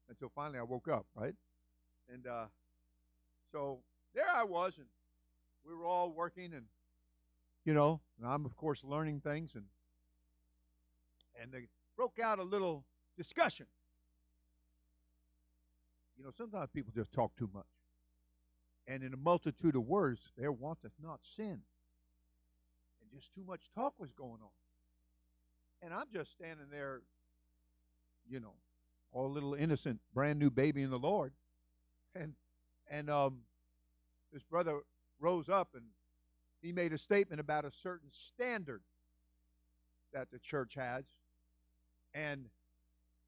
Until 0.09 0.31
finally 0.35 0.59
I 0.59 0.63
woke 0.63 0.87
up, 0.87 1.05
right? 1.15 1.33
And 2.11 2.27
uh, 2.27 2.45
so 3.51 3.79
there 4.13 4.25
I 4.35 4.43
was, 4.43 4.73
and 4.77 4.87
we 5.67 5.73
were 5.75 5.85
all 5.85 6.11
working, 6.11 6.53
and 6.53 6.65
you 7.63 7.73
know, 7.73 8.01
and 8.19 8.27
I'm 8.27 8.45
of 8.45 8.55
course 8.55 8.83
learning 8.83 9.21
things, 9.21 9.51
and 9.55 9.65
and 11.41 11.51
they 11.51 11.67
broke 11.95 12.19
out 12.19 12.39
a 12.39 12.43
little 12.43 12.85
discussion. 13.17 13.65
You 16.17 16.23
know, 16.23 16.31
sometimes 16.37 16.69
people 16.73 16.93
just 16.95 17.11
talk 17.11 17.35
too 17.37 17.49
much. 17.53 17.65
And 18.87 19.03
in 19.03 19.13
a 19.13 19.17
multitude 19.17 19.75
of 19.75 19.83
words, 19.83 20.21
there 20.37 20.51
wanteth 20.51 20.91
not 21.01 21.19
sin. 21.35 21.59
And 23.01 23.11
just 23.13 23.33
too 23.33 23.43
much 23.45 23.61
talk 23.73 23.93
was 23.99 24.11
going 24.11 24.39
on. 24.41 24.49
And 25.81 25.93
I'm 25.93 26.05
just 26.13 26.31
standing 26.31 26.67
there, 26.71 27.01
you 28.29 28.39
know, 28.39 28.53
all 29.11 29.29
little 29.29 29.53
innocent, 29.53 29.99
brand 30.13 30.39
new 30.39 30.49
baby 30.49 30.83
in 30.83 30.89
the 30.89 30.99
Lord. 30.99 31.33
And 32.13 32.33
and 32.89 33.09
um 33.09 33.39
this 34.31 34.43
brother 34.43 34.79
rose 35.19 35.49
up 35.49 35.69
and 35.73 35.83
he 36.61 36.71
made 36.71 36.93
a 36.93 36.97
statement 36.97 37.39
about 37.39 37.65
a 37.65 37.71
certain 37.83 38.09
standard 38.33 38.81
that 40.13 40.31
the 40.31 40.39
church 40.39 40.73
has 40.75 41.03
and 42.13 42.45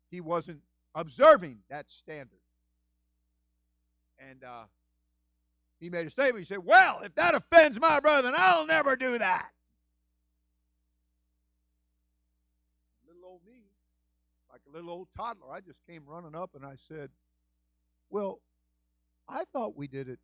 he 0.09 0.21
wasn't 0.21 0.61
observing 0.95 1.59
that 1.69 1.85
standard. 1.89 2.39
And 4.17 4.43
uh, 4.43 4.63
he 5.79 5.89
made 5.89 6.07
a 6.07 6.09
statement. 6.09 6.39
He 6.39 6.51
said, 6.51 6.63
Well, 6.63 7.01
if 7.03 7.13
that 7.15 7.35
offends 7.35 7.79
my 7.79 7.99
brother, 7.99 8.31
then 8.31 8.33
I'll 8.35 8.65
never 8.65 8.95
do 8.95 9.17
that. 9.17 9.49
Little 13.07 13.29
old 13.29 13.41
me, 13.45 13.61
like 14.51 14.61
a 14.67 14.75
little 14.75 14.89
old 14.89 15.07
toddler, 15.15 15.51
I 15.51 15.59
just 15.59 15.79
came 15.87 16.03
running 16.07 16.35
up 16.35 16.51
and 16.55 16.65
I 16.65 16.75
said, 16.87 17.09
Well, 18.09 18.39
I 19.29 19.43
thought 19.53 19.77
we 19.77 19.87
did 19.87 20.07
it 20.07 20.19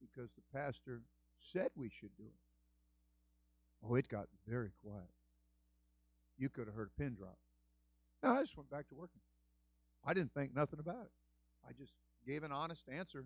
because 0.00 0.30
the 0.36 0.58
pastor 0.58 1.02
said 1.52 1.68
we 1.74 1.90
should 2.00 2.16
do 2.16 2.24
it. 2.24 3.86
Oh, 3.86 3.94
it 3.94 4.08
got 4.08 4.26
very 4.46 4.70
quiet 4.82 5.08
you 6.38 6.48
could 6.48 6.66
have 6.66 6.74
heard 6.74 6.90
a 6.96 7.00
pin 7.00 7.14
drop. 7.14 7.36
No, 8.22 8.30
I 8.30 8.42
just 8.42 8.56
went 8.56 8.70
back 8.70 8.88
to 8.88 8.94
working. 8.94 9.20
I 10.04 10.14
didn't 10.14 10.32
think 10.32 10.54
nothing 10.54 10.78
about 10.78 11.02
it. 11.02 11.12
I 11.68 11.72
just 11.72 11.92
gave 12.26 12.44
an 12.44 12.52
honest 12.52 12.82
answer 12.88 13.24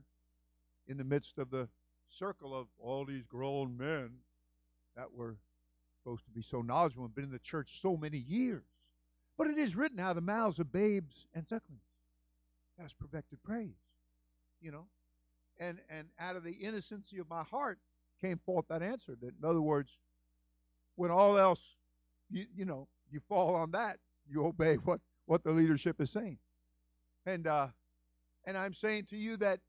in 0.88 0.96
the 0.96 1.04
midst 1.04 1.38
of 1.38 1.50
the 1.50 1.68
circle 2.08 2.58
of 2.58 2.66
all 2.78 3.04
these 3.04 3.26
grown 3.26 3.76
men 3.76 4.10
that 4.96 5.12
were 5.12 5.36
supposed 6.02 6.24
to 6.24 6.30
be 6.30 6.42
so 6.42 6.62
knowledgeable 6.62 7.04
and 7.04 7.14
been 7.14 7.24
in 7.24 7.30
the 7.30 7.38
church 7.38 7.80
so 7.80 7.96
many 7.96 8.18
years. 8.18 8.64
But 9.38 9.46
it 9.46 9.58
is 9.58 9.76
written 9.76 9.98
how 9.98 10.12
the 10.12 10.20
mouths 10.20 10.58
of 10.58 10.72
babes 10.72 11.26
and 11.34 11.46
sucklings. 11.46 11.80
That's 12.78 12.92
perfected 12.92 13.42
praise. 13.42 13.70
You 14.60 14.72
know? 14.72 14.86
And 15.62 15.78
and 15.88 16.08
out 16.18 16.36
of 16.36 16.44
the 16.44 16.52
innocency 16.52 17.18
of 17.18 17.30
my 17.30 17.44
heart 17.44 17.78
came 18.20 18.38
forth 18.44 18.66
that 18.68 18.82
answer. 18.82 19.16
That 19.20 19.34
in 19.40 19.48
other 19.48 19.62
words, 19.62 19.90
when 20.96 21.10
all 21.10 21.38
else 21.38 21.60
you 22.30 22.46
you 22.54 22.64
know, 22.64 22.88
you 23.10 23.20
fall 23.28 23.54
on 23.54 23.70
that, 23.72 23.98
you 24.28 24.44
obey 24.46 24.76
what, 24.76 25.00
what 25.26 25.44
the 25.44 25.52
leadership 25.52 26.00
is 26.00 26.10
saying. 26.10 26.38
And 27.26 27.46
uh 27.46 27.68
and 28.46 28.58
I'm 28.58 28.74
saying 28.74 29.06
to 29.10 29.16
you 29.16 29.36
that 29.38 29.60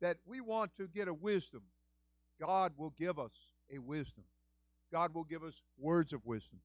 that 0.00 0.18
we 0.26 0.40
want 0.40 0.72
to 0.78 0.88
get 0.88 1.08
a 1.08 1.14
wisdom. 1.14 1.62
God 2.40 2.72
will 2.76 2.94
give 2.98 3.18
us 3.18 3.32
a 3.74 3.78
wisdom. 3.78 4.24
God 4.92 5.14
will 5.14 5.24
give 5.24 5.44
us 5.44 5.62
words 5.78 6.12
of 6.12 6.24
wisdom 6.24 6.60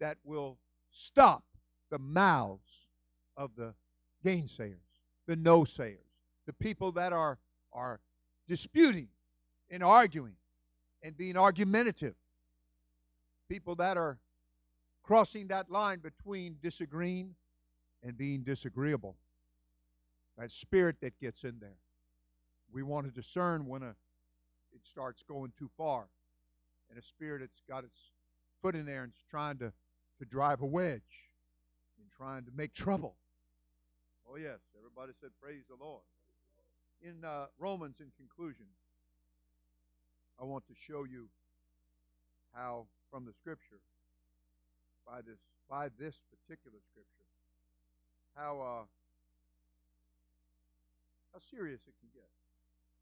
that 0.00 0.18
will 0.24 0.58
stop 0.92 1.44
the 1.90 1.98
mouths 1.98 2.88
of 3.36 3.50
the 3.56 3.74
gainsayers, 4.24 4.76
the 5.26 5.36
no 5.36 5.64
sayers, 5.64 5.98
the 6.46 6.52
people 6.52 6.92
that 6.92 7.12
are, 7.12 7.38
are 7.72 8.00
disputing 8.48 9.08
and 9.70 9.82
arguing 9.82 10.36
and 11.02 11.16
being 11.16 11.36
argumentative, 11.36 12.14
people 13.48 13.74
that 13.76 13.96
are 13.96 14.18
crossing 15.02 15.48
that 15.48 15.70
line 15.70 15.98
between 15.98 16.56
disagreeing 16.62 17.34
and 18.02 18.16
being 18.16 18.42
disagreeable. 18.42 19.16
That 20.38 20.50
spirit 20.50 20.96
that 21.02 21.18
gets 21.20 21.44
in 21.44 21.58
there. 21.60 21.78
We 22.72 22.82
want 22.82 23.06
to 23.06 23.12
discern 23.12 23.66
when 23.66 23.82
a, 23.82 23.94
it 24.72 24.80
starts 24.82 25.22
going 25.28 25.52
too 25.58 25.70
far 25.76 26.08
and 26.90 26.98
a 26.98 27.02
spirit 27.02 27.40
that's 27.40 27.62
got 27.68 27.84
its 27.84 27.98
foot 28.62 28.74
in 28.74 28.84
there 28.84 29.04
and 29.04 29.12
is 29.12 29.18
trying 29.30 29.58
to, 29.58 29.72
to 30.18 30.24
drive 30.24 30.62
a 30.62 30.66
wedge 30.66 31.28
and 32.00 32.10
trying 32.16 32.44
to 32.44 32.50
make 32.56 32.72
trouble. 32.72 33.14
Oh, 34.28 34.36
yes, 34.36 34.58
everybody 34.76 35.12
said, 35.20 35.30
Praise 35.40 35.62
the 35.68 35.82
Lord. 35.84 36.02
In 37.04 37.22
uh, 37.22 37.52
Romans, 37.58 37.96
in 38.00 38.06
conclusion, 38.16 38.64
I 40.40 40.44
want 40.44 40.64
to 40.68 40.74
show 40.74 41.04
you 41.04 41.28
how, 42.54 42.86
from 43.10 43.26
the 43.26 43.34
Scripture, 43.34 43.84
by 45.06 45.20
this 45.20 45.36
by 45.68 45.88
this 45.98 46.16
particular 46.32 46.78
Scripture, 46.88 47.28
how 48.34 48.56
uh, 48.56 48.84
how 51.34 51.40
serious 51.50 51.80
it 51.86 51.92
can 52.00 52.08
get, 52.14 52.30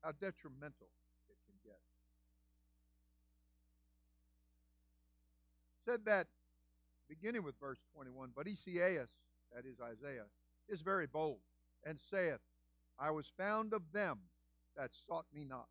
how 0.03 0.11
detrimental 0.11 0.91
it 1.31 1.39
can 1.47 1.55
get. 1.63 1.79
Said 5.87 6.05
that 6.07 6.27
beginning 7.09 7.45
with 7.45 7.55
verse 7.61 7.79
21, 7.95 8.31
but 8.35 8.49
Esaias, 8.49 9.11
that 9.55 9.65
is 9.65 9.79
Isaiah, 9.79 10.27
is 10.69 10.81
very 10.81 11.07
bold, 11.07 11.39
and 11.85 12.01
saith, 12.11 12.41
I 12.99 13.11
was 13.11 13.27
found 13.37 13.73
of 13.73 13.83
them 13.93 14.19
that 14.77 14.91
sought 15.07 15.27
me 15.35 15.45
not. 15.45 15.67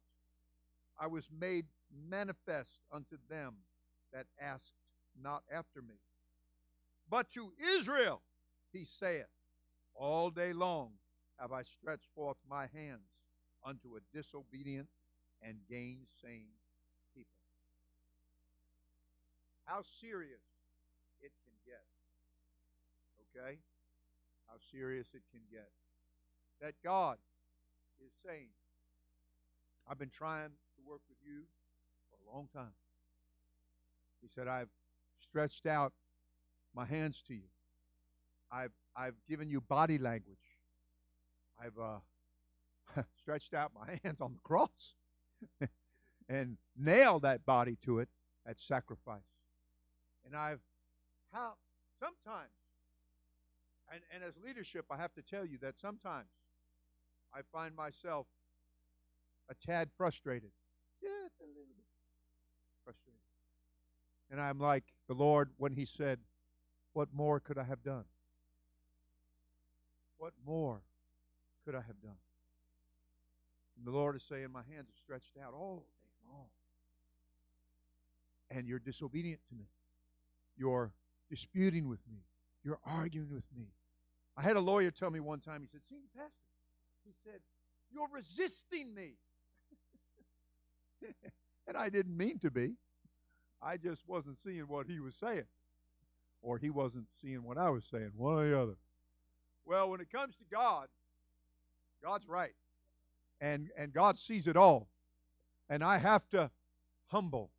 I 1.00 1.08
was 1.08 1.26
made 1.32 1.66
manifest 2.10 2.80
unto 2.92 3.18
them 3.30 3.56
that 4.14 4.28
asked 4.40 4.74
not 5.20 5.44
after 5.52 5.82
me. 5.82 5.96
But 7.10 7.30
to 7.32 7.52
Israel 7.78 8.22
he 8.72 8.86
saith, 9.00 9.28
All 9.96 10.30
day 10.30 10.54
long 10.54 10.92
have 11.40 11.52
I 11.52 11.64
stretched 11.64 12.08
forth 12.16 12.38
my 12.48 12.68
hands 12.74 13.10
unto 13.66 13.96
a 13.96 14.18
disobedient 14.18 14.88
and 15.42 15.58
gainsaying 15.70 16.54
people. 17.16 17.42
How 19.66 19.82
serious 20.00 20.42
it 21.20 21.32
can 21.44 21.54
get. 21.66 21.84
Okay? 23.36 23.60
How 24.48 24.56
serious 24.72 25.08
it 25.14 25.24
can 25.32 25.42
get. 25.52 25.70
That 26.62 26.74
God 26.84 27.18
is 28.06 28.12
saying, 28.26 28.50
I've 29.90 29.98
been 29.98 30.10
trying 30.10 30.50
to 30.50 30.82
work 30.88 31.02
with 31.10 31.18
you 31.26 31.42
for 32.10 32.32
a 32.32 32.36
long 32.36 32.48
time. 32.54 32.74
He 34.22 34.28
said, 34.34 34.48
I've 34.48 34.70
stretched 35.20 35.66
out 35.66 35.94
my 36.76 36.86
hands 36.86 37.24
to 37.28 37.34
you. 37.34 37.50
I've 38.52 38.72
I've 38.96 39.16
given 39.28 39.50
you 39.50 39.62
body 39.62 39.98
language. 39.98 40.38
I've 41.60 41.78
uh, 41.82 43.04
stretched 43.20 43.54
out 43.54 43.72
my 43.74 44.00
hands 44.04 44.20
on 44.22 44.34
the 44.34 44.40
cross 44.44 44.96
and 46.30 46.58
nailed 46.78 47.24
that 47.24 47.46
body 47.46 47.78
to 47.86 48.00
it 48.00 48.10
at 48.46 48.60
sacrifice. 48.60 49.22
And 50.26 50.36
I've 50.36 50.60
how 51.32 51.54
sometimes 52.00 52.50
and, 53.92 54.02
and 54.14 54.24
as 54.24 54.34
leadership 54.44 54.86
I 54.92 54.98
have 54.98 55.14
to 55.14 55.22
tell 55.22 55.46
you 55.46 55.58
that 55.62 55.76
sometimes 55.80 56.28
I 57.34 57.42
find 57.52 57.76
myself 57.76 58.28
a 59.50 59.56
tad 59.66 59.90
frustrated. 59.98 60.52
Just 61.02 61.40
a 61.42 61.48
little 61.48 61.76
bit 61.76 61.86
frustrated. 62.84 63.20
And 64.30 64.40
I'm 64.40 64.60
like 64.60 64.84
the 65.08 65.14
Lord 65.14 65.50
when 65.58 65.74
He 65.74 65.86
said, 65.86 66.20
What 66.94 67.10
more 67.14 67.40
could 67.40 67.58
I 67.58 67.64
have 67.64 67.84
done? 67.84 68.06
What 70.18 70.34
more 70.46 70.82
could 71.66 71.76
I 71.76 71.82
have 71.82 72.02
done? 72.02 72.18
And 73.78 73.86
the 73.86 73.92
Lord 73.92 74.16
is 74.16 74.24
saying, 74.28 74.48
My 74.52 74.64
hands 74.72 74.88
are 74.90 75.00
stretched 75.04 75.38
out 75.44 75.54
all 75.54 75.86
day 76.04 76.30
long. 76.32 76.48
And 78.50 78.68
you're 78.68 78.80
disobedient 78.80 79.42
to 79.50 79.56
me. 79.56 79.66
You're 80.58 80.94
disputing 81.30 81.88
with 81.88 82.02
me. 82.12 82.20
You're 82.64 82.80
arguing 82.86 83.34
with 83.34 83.46
me. 83.58 83.66
I 84.38 84.44
had 84.44 84.56
a 84.56 84.62
lawyer 84.62 84.92
tell 84.92 85.10
me 85.10 85.20
one 85.20 85.40
time, 85.40 85.62
he 85.62 85.68
said, 85.68 85.82
Senior 85.90 86.08
Pastor, 86.16 86.32
he 87.04 87.12
said, 87.24 87.40
You're 87.92 88.08
resisting 88.14 88.94
me. 88.94 89.14
and 91.68 91.78
I 91.78 91.90
didn't 91.90 92.16
mean 92.16 92.40
to 92.40 92.52
be. 92.52 92.74
I 93.62 93.78
just 93.78 94.02
wasn't 94.08 94.38
seeing 94.44 94.68
what 94.68 94.88
he 94.88 95.00
was 95.00 95.14
saying. 95.20 95.46
Or 96.42 96.58
he 96.58 96.70
wasn't 96.70 97.06
seeing 97.22 97.44
what 97.44 97.58
I 97.58 97.70
was 97.70 97.84
saying, 97.92 98.12
one 98.16 98.34
or 98.34 98.50
the 98.50 98.60
other. 98.60 98.78
Well, 99.66 99.92
when 99.92 100.02
it 100.02 100.12
comes 100.12 100.36
to 100.38 100.44
God, 100.52 100.88
God's 102.04 102.28
right. 102.28 102.56
And 103.40 103.70
and 103.78 103.94
God 103.94 104.20
sees 104.20 104.48
it 104.48 104.58
all. 104.58 104.88
And 105.70 105.84
I 105.84 105.98
have 105.98 106.28
to 106.30 106.50
humble 107.08 107.52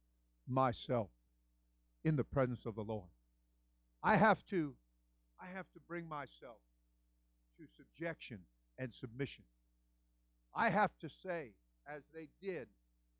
myself 0.49 1.11
in 2.05 2.17
the 2.17 2.25
presence 2.25 2.67
of 2.67 2.75
the 2.75 2.83
Lord. 2.83 3.09
I 4.03 4.17
have 4.17 4.45
to 4.47 4.75
I 5.41 5.47
have 5.55 5.67
to 5.75 5.81
bring 5.89 6.09
myself 6.09 6.59
to 7.59 7.67
subjection 7.77 8.39
and 8.79 8.95
submission. 8.95 9.45
I 10.55 10.71
have 10.71 10.91
to 11.01 11.09
say, 11.25 11.53
as 11.87 12.03
they 12.15 12.29
did 12.41 12.69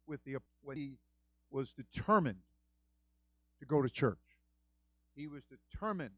with 0.07 0.23
the 0.25 0.37
when 0.63 0.77
he 0.77 0.99
was 1.51 1.73
determined 1.73 2.41
to 3.61 3.67
go 3.67 3.83
to 3.83 3.89
church. 3.89 4.19
He 5.15 5.27
was 5.27 5.43
determined 5.45 6.15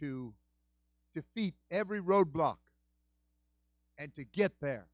to 0.00 0.34
defeat 1.14 1.54
every 1.70 2.00
roadblock 2.00 2.58
and 3.96 4.14
to 4.14 4.24
get 4.24 4.52
there 4.60 4.86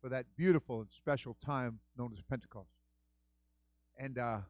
for 0.00 0.08
that 0.10 0.26
beautiful 0.36 0.80
and 0.80 0.88
special 0.90 1.36
time 1.44 1.78
known 1.96 2.12
as 2.12 2.20
Pentecost. 2.28 2.68
And 3.98 4.18
uh, 4.18 4.40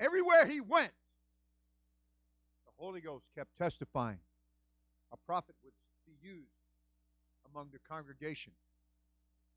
everywhere 0.00 0.46
he 0.46 0.60
went, 0.60 0.90
the 2.66 2.72
Holy 2.76 3.00
Ghost 3.00 3.24
kept 3.36 3.50
testifying. 3.58 4.18
A 5.12 5.16
prophet 5.26 5.54
would 5.62 5.72
be 6.06 6.14
used 6.26 6.48
among 7.52 7.68
the 7.72 7.78
congregation 7.88 8.52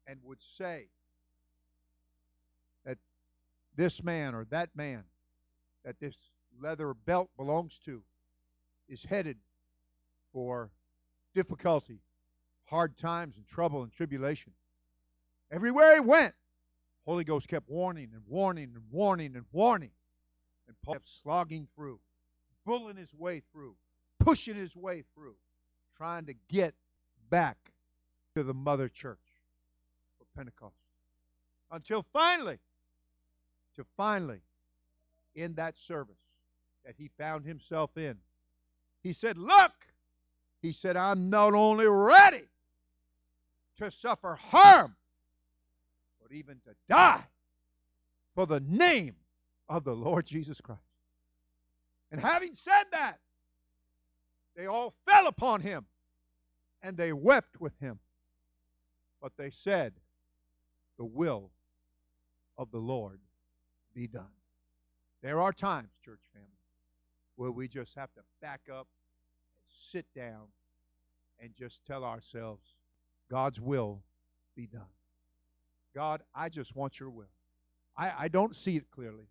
and 0.08 0.20
would 0.24 0.42
say 0.42 0.88
that 2.86 2.98
this 3.76 4.04
man 4.04 4.36
or 4.36 4.46
that 4.46 4.70
man 4.76 5.04
that 5.84 6.00
this 6.00 6.16
leather 6.62 6.94
belt 6.94 7.30
belongs 7.38 7.80
to 7.86 8.02
is 8.90 9.04
headed 9.04 9.38
for 10.34 10.72
difficulty, 11.34 12.00
hard 12.66 12.98
times, 12.98 13.38
and 13.38 13.48
trouble 13.48 13.84
and 13.84 13.92
tribulation. 13.92 14.54
Everywhere 15.52 15.96
he 15.96 16.00
went, 16.00 16.34
Holy 17.06 17.24
Ghost 17.24 17.48
kept 17.48 17.70
warning 17.70 18.10
and 18.14 18.24
warning 18.28 18.72
and 18.74 18.84
warning 18.92 19.36
and 19.36 19.46
warning. 19.52 19.92
And 20.68 20.76
Paul 20.84 20.96
kept 20.96 21.10
slogging 21.22 21.68
through, 21.76 22.00
pulling 22.66 22.98
his 22.98 23.14
way 23.14 23.44
through, 23.52 23.76
pushing 24.20 24.56
his 24.56 24.76
way 24.76 25.04
through, 25.14 25.36
trying 25.96 26.26
to 26.26 26.34
get 26.50 26.74
back 27.30 27.58
to 28.36 28.44
the 28.44 28.54
mother 28.54 28.90
church 28.90 29.20
for 30.20 30.26
Pentecost. 30.38 30.76
Until 31.72 32.06
finally, 32.14 32.60
to 33.76 33.86
finally, 33.98 34.42
in 35.36 35.56
that 35.56 35.78
service 35.78 36.16
that 36.86 36.96
he 36.98 37.10
found 37.18 37.46
himself 37.46 37.98
in, 37.98 38.18
he 39.04 39.14
said, 39.14 39.38
Look, 39.38 39.74
He 40.62 40.74
said, 40.74 40.98
I'm 40.98 41.30
not 41.30 41.54
only 41.54 41.88
ready 41.88 42.44
to 43.78 43.92
suffer 43.92 44.36
harm, 44.36 44.96
but 46.22 46.32
even 46.36 46.56
to 46.66 46.72
die 46.90 47.24
for 48.36 48.48
the 48.48 48.62
name 48.62 49.16
of 49.70 49.84
the 49.84 49.96
Lord 49.96 50.26
Jesus 50.26 50.60
Christ. 50.62 50.82
And 52.12 52.20
having 52.22 52.56
said 52.56 52.86
that, 52.92 53.20
they 54.56 54.68
all 54.68 54.94
fell 55.08 55.28
upon 55.28 55.62
him 55.62 55.86
and 56.82 56.98
they 56.98 57.14
wept 57.14 57.62
with 57.62 57.78
him. 57.80 58.00
But 59.22 59.34
they 59.38 59.50
said, 59.50 59.94
The 60.98 61.06
will 61.06 61.52
of 62.58 62.72
the 62.72 62.80
Lord 62.80 63.20
be 63.94 64.08
done. 64.08 64.34
There 65.22 65.42
are 65.42 65.54
times, 65.54 65.90
church 66.04 66.22
family, 66.34 66.50
where 67.36 67.52
we 67.52 67.68
just 67.68 67.96
have 67.96 68.14
to 68.14 68.22
back 68.42 68.62
up 68.72 68.88
sit 69.92 70.06
down 70.16 70.48
and 71.40 71.52
just 71.58 71.80
tell 71.86 72.04
ourselves, 72.04 72.64
God's 73.30 73.60
will 73.60 74.04
be 74.56 74.68
done. 74.68 74.82
God, 75.94 76.22
I 76.34 76.50
just 76.50 76.76
want 76.76 77.00
your 77.00 77.10
will. 77.10 77.32
I, 77.98 78.12
I 78.20 78.28
don't 78.28 78.56
see 78.56 78.76
it 78.76 78.92
clearly. 78.92 79.28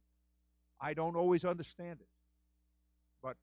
I 0.80 0.94
don't 0.94 1.16
always 1.16 1.44
understand 1.44 1.98
it. 2.00 2.08
But 3.22 3.36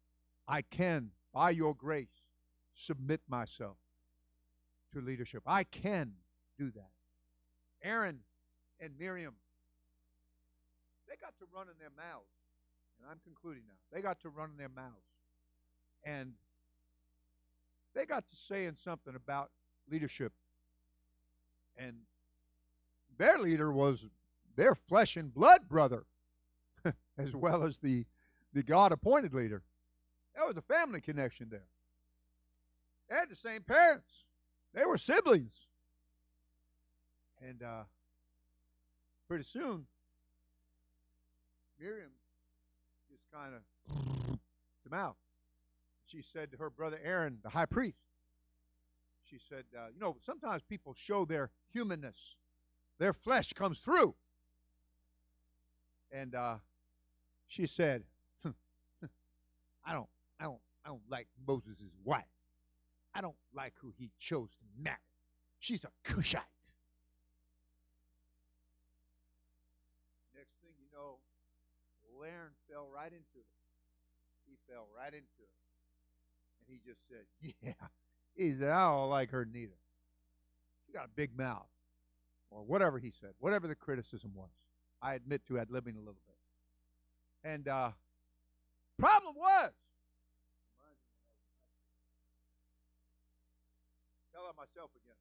I 0.47 0.61
can, 0.63 1.11
by 1.33 1.51
your 1.51 1.75
grace, 1.75 2.07
submit 2.75 3.21
myself 3.27 3.77
to 4.93 5.01
leadership. 5.01 5.43
I 5.45 5.63
can 5.63 6.13
do 6.61 6.71
that. 6.75 6.91
Aaron 7.83 8.19
and 8.79 8.91
Miriam, 8.99 9.33
they 11.07 11.15
got 11.19 11.33
to 11.39 11.45
run 11.53 11.65
in 11.67 11.73
their 11.79 11.89
mouths. 11.97 12.29
And 12.99 13.09
I'm 13.09 13.19
concluding 13.23 13.63
now. 13.67 13.73
They 13.91 14.01
got 14.01 14.21
to 14.21 14.29
run 14.29 14.51
in 14.51 14.57
their 14.57 14.69
mouths. 14.69 14.93
And 16.05 16.33
they 17.95 18.05
got 18.05 18.29
to 18.29 18.35
saying 18.47 18.77
something 18.83 19.15
about 19.15 19.49
leadership. 19.89 20.33
And 21.77 21.95
their 23.17 23.39
leader 23.39 23.73
was 23.73 24.05
their 24.55 24.75
flesh 24.75 25.15
and 25.17 25.33
blood 25.33 25.67
brother, 25.67 26.05
as 27.17 27.33
well 27.33 27.63
as 27.63 27.79
the, 27.79 28.05
the 28.53 28.61
God 28.61 28.91
appointed 28.91 29.33
leader. 29.33 29.63
There 30.35 30.45
was 30.45 30.57
a 30.57 30.61
family 30.61 31.01
connection 31.01 31.47
there. 31.49 31.67
They 33.09 33.15
had 33.15 33.29
the 33.29 33.35
same 33.35 33.63
parents, 33.63 34.25
they 34.75 34.85
were 34.85 34.99
siblings. 34.99 35.70
And 37.41 37.63
uh, 37.63 37.83
pretty 39.27 39.43
soon, 39.43 39.85
Miriam 41.79 42.11
just 43.09 43.23
kind 43.33 43.55
of 43.55 43.61
them 44.83 44.93
out. 44.93 45.15
She 46.05 46.23
said 46.33 46.51
to 46.51 46.57
her 46.57 46.69
brother 46.69 46.99
Aaron, 47.03 47.39
the 47.43 47.49
high 47.49 47.65
priest, 47.65 47.97
she 49.25 49.39
said, 49.49 49.63
uh, 49.77 49.87
You 49.93 49.99
know, 49.99 50.17
sometimes 50.25 50.61
people 50.63 50.93
show 50.95 51.25
their 51.25 51.49
humanness, 51.71 52.17
their 52.99 53.13
flesh 53.13 53.53
comes 53.53 53.79
through. 53.79 54.13
And 56.11 56.35
uh, 56.35 56.55
she 57.47 57.65
said, 57.65 58.03
I 59.85 59.93
don't, 59.93 60.09
I 60.39 60.43
don't, 60.43 60.59
I 60.85 60.89
don't 60.89 61.01
like 61.09 61.27
Moses' 61.47 61.77
wife. 62.03 62.25
I 63.15 63.21
don't 63.21 63.35
like 63.53 63.73
who 63.81 63.93
he 63.97 64.11
chose 64.19 64.49
to 64.49 64.83
marry. 64.83 64.97
She's 65.59 65.83
a 65.83 65.89
Cushite. 66.03 66.41
Next 70.35 70.51
thing 70.61 70.71
you 70.79 70.87
know, 70.91 71.19
Aaron 72.23 72.53
fell 72.69 72.87
right 72.93 73.11
into 73.11 73.37
it. 73.37 73.49
He 74.47 74.57
fell 74.69 74.87
right 74.95 75.13
into 75.13 75.41
it. 75.41 75.53
And 76.59 76.67
he 76.67 76.79
just 76.85 77.01
said, 77.07 77.25
Yeah. 77.61 77.87
He 78.35 78.51
said, 78.51 78.69
I 78.69 78.89
don't 78.89 79.09
like 79.09 79.29
her 79.31 79.45
neither. 79.45 79.77
She 80.85 80.93
got 80.93 81.05
a 81.05 81.09
big 81.15 81.37
mouth. 81.37 81.67
Or 82.49 82.63
whatever 82.63 82.99
he 82.99 83.11
said, 83.21 83.31
whatever 83.39 83.67
the 83.67 83.75
criticism 83.75 84.31
was. 84.35 84.49
I 85.01 85.15
admit 85.15 85.45
to 85.47 85.57
ad 85.57 85.69
libbing 85.69 85.95
a 85.95 85.99
little 85.99 86.21
bit. 86.27 86.37
And 87.43 87.67
uh 87.67 87.91
problem 88.99 89.35
was 89.35 89.71
tell 94.41 94.49
on 94.49 94.55
myself 94.55 94.91
again. 94.95 95.15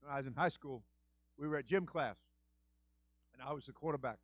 When 0.00 0.12
I 0.12 0.18
was 0.18 0.26
in 0.26 0.34
high 0.34 0.48
school, 0.48 0.82
we 1.36 1.48
were 1.48 1.56
at 1.56 1.66
gym 1.66 1.86
class, 1.86 2.16
and 3.32 3.42
I 3.42 3.52
was 3.52 3.66
the 3.66 3.72
quarterback, 3.72 4.18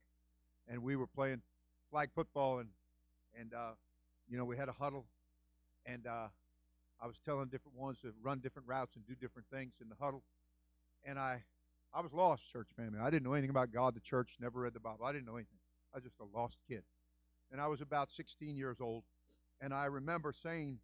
and 0.69 0.83
we 0.83 0.97
were 0.97 1.07
playing 1.07 1.43
flag 1.91 2.11
football, 2.15 2.59
and 2.59 2.69
and 3.39 3.53
uh, 3.55 3.73
you 4.29 4.37
know 4.37 4.45
we 4.45 4.57
had 4.57 4.69
a 4.69 4.73
huddle, 4.73 5.07
and 5.87 6.07
uh, 6.07 6.29
I 7.01 7.07
was 7.07 7.17
telling 7.25 7.49
different 7.49 7.77
ones 7.77 7.99
to 8.03 8.13
run 8.23 8.41
different 8.41 8.69
routes 8.69 8.97
and 8.97 9.07
do 9.07 9.15
different 9.15 9.49
things 9.53 9.73
in 9.81 9.89
the 9.89 9.97
huddle, 10.01 10.23
and 11.05 11.19
I 11.19 11.43
I 11.93 12.01
was 12.01 12.13
lost, 12.13 12.43
church 12.53 12.69
family. 12.77 12.99
I 13.01 13.11
didn't 13.11 13.25
know 13.25 13.33
anything 13.33 13.51
about 13.51 13.73
God, 13.73 13.95
the 13.95 14.01
church, 14.01 14.37
never 14.41 14.61
read 14.61 14.75
the 14.75 14.81
Bible. 14.81 15.05
I 15.05 15.13
didn't 15.13 15.27
know 15.27 15.37
anything. 15.37 15.59
I 15.93 15.99
was 15.99 16.05
just 16.05 16.17
a 16.21 16.37
lost 16.37 16.57
kid, 16.69 16.83
and 17.53 17.61
I 17.61 17.69
was 17.69 17.81
about 17.81 18.09
16 18.17 18.57
years 18.57 18.79
old, 18.81 19.05
and 19.61 19.73
I 19.73 19.87
remember 19.87 20.33
saying, 20.43 20.79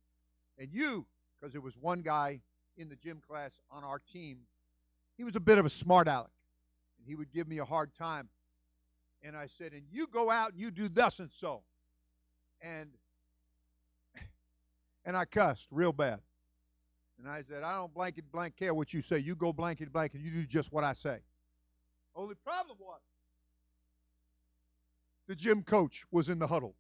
and 0.59 0.69
you, 0.73 1.07
because 1.41 1.53
there 1.53 1.61
was 1.61 1.75
one 1.77 2.03
guy 2.03 2.41
in 2.77 2.89
the 2.89 2.97
gym 2.97 3.21
class 3.27 3.53
on 3.71 3.85
our 3.85 4.01
team, 4.13 4.39
he 5.17 5.25
was 5.25 5.37
a 5.37 5.41
bit 5.41 5.59
of 5.59 5.67
a 5.67 5.71
smart 5.71 6.09
aleck. 6.09 6.31
And 6.99 7.07
he 7.07 7.15
would 7.15 7.33
give 7.33 7.49
me 7.49 7.59
a 7.59 7.65
hard 7.65 7.95
time. 7.95 8.29
And 9.23 9.37
I 9.37 9.49
said, 9.59 9.73
and 9.73 9.83
you 9.91 10.07
go 10.07 10.31
out 10.31 10.53
and 10.53 10.61
you 10.61 10.71
do 10.71 10.89
thus 10.89 11.19
and 11.19 11.31
so. 11.31 11.63
And 12.63 12.91
and 15.05 15.17
I 15.17 15.25
cussed 15.25 15.67
real 15.71 15.93
bad. 15.93 16.21
And 17.19 17.29
I 17.29 17.43
said, 17.43 17.63
I 17.63 17.77
don't 17.77 17.93
blanket 17.93 18.31
blank 18.33 18.57
care 18.57 18.73
what 18.73 18.95
you 18.95 19.03
say. 19.03 19.19
You 19.19 19.35
go 19.35 19.53
blanket 19.53 19.93
blanket, 19.93 20.21
you 20.21 20.31
do 20.31 20.47
just 20.47 20.73
what 20.73 20.85
I 20.85 20.95
say. 20.95 21.19
Only 22.17 22.35
problem 22.35 22.77
was 22.81 23.01
the 25.27 25.37
gym 25.37 25.63
coach 25.63 26.05
was 26.11 26.29
in 26.29 26.39
the 26.39 26.47
huddle. 26.47 26.75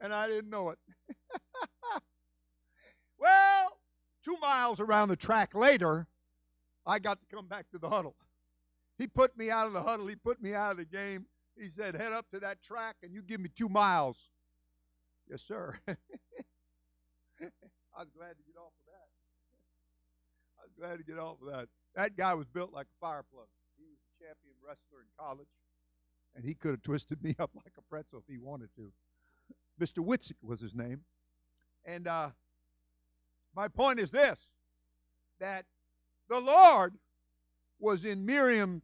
And 0.00 0.12
I 0.12 0.26
didn't 0.26 0.50
know 0.50 0.70
it. 0.70 0.78
well, 3.18 3.78
two 4.24 4.36
miles 4.40 4.80
around 4.80 5.08
the 5.08 5.16
track 5.16 5.54
later, 5.54 6.06
I 6.84 6.98
got 6.98 7.20
to 7.20 7.26
come 7.34 7.46
back 7.46 7.70
to 7.70 7.78
the 7.78 7.88
huddle. 7.88 8.16
He 8.98 9.06
put 9.06 9.36
me 9.36 9.50
out 9.50 9.66
of 9.66 9.72
the 9.72 9.82
huddle. 9.82 10.06
He 10.06 10.16
put 10.16 10.40
me 10.40 10.54
out 10.54 10.70
of 10.72 10.76
the 10.76 10.84
game. 10.84 11.26
He 11.56 11.68
said, 11.76 11.94
head 11.94 12.12
up 12.12 12.30
to 12.30 12.40
that 12.40 12.62
track 12.62 12.96
and 13.02 13.12
you 13.12 13.22
give 13.22 13.40
me 13.40 13.50
two 13.56 13.68
miles. 13.68 14.16
Yes, 15.28 15.42
sir. 15.42 15.78
I 15.88 15.96
was 17.98 18.08
glad 18.16 18.36
to 18.36 18.42
get 18.44 18.56
off 18.58 18.72
of 18.72 18.86
that. 18.86 19.08
I 20.58 20.62
was 20.64 20.72
glad 20.78 20.98
to 20.98 21.04
get 21.04 21.18
off 21.18 21.36
of 21.40 21.52
that. 21.52 21.68
That 21.94 22.16
guy 22.16 22.34
was 22.34 22.46
built 22.46 22.72
like 22.72 22.86
a 22.86 22.98
fire 23.00 23.24
plug. 23.32 23.46
He 23.76 23.84
was 23.84 23.98
a 23.98 24.24
champion 24.24 24.54
wrestler 24.66 25.00
in 25.00 25.06
college, 25.18 25.48
and 26.34 26.44
he 26.44 26.54
could 26.54 26.72
have 26.72 26.82
twisted 26.82 27.22
me 27.22 27.34
up 27.38 27.50
like 27.54 27.72
a 27.78 27.82
pretzel 27.82 28.18
if 28.18 28.32
he 28.32 28.38
wanted 28.38 28.70
to. 28.76 28.92
Mr. 29.80 30.04
Witzik 30.04 30.36
was 30.42 30.60
his 30.60 30.74
name. 30.74 31.02
And 31.84 32.08
uh, 32.08 32.30
my 33.54 33.68
point 33.68 34.00
is 34.00 34.10
this 34.10 34.38
that 35.40 35.64
the 36.28 36.40
Lord 36.40 36.94
was 37.78 38.04
in 38.04 38.26
Miriam 38.26 38.82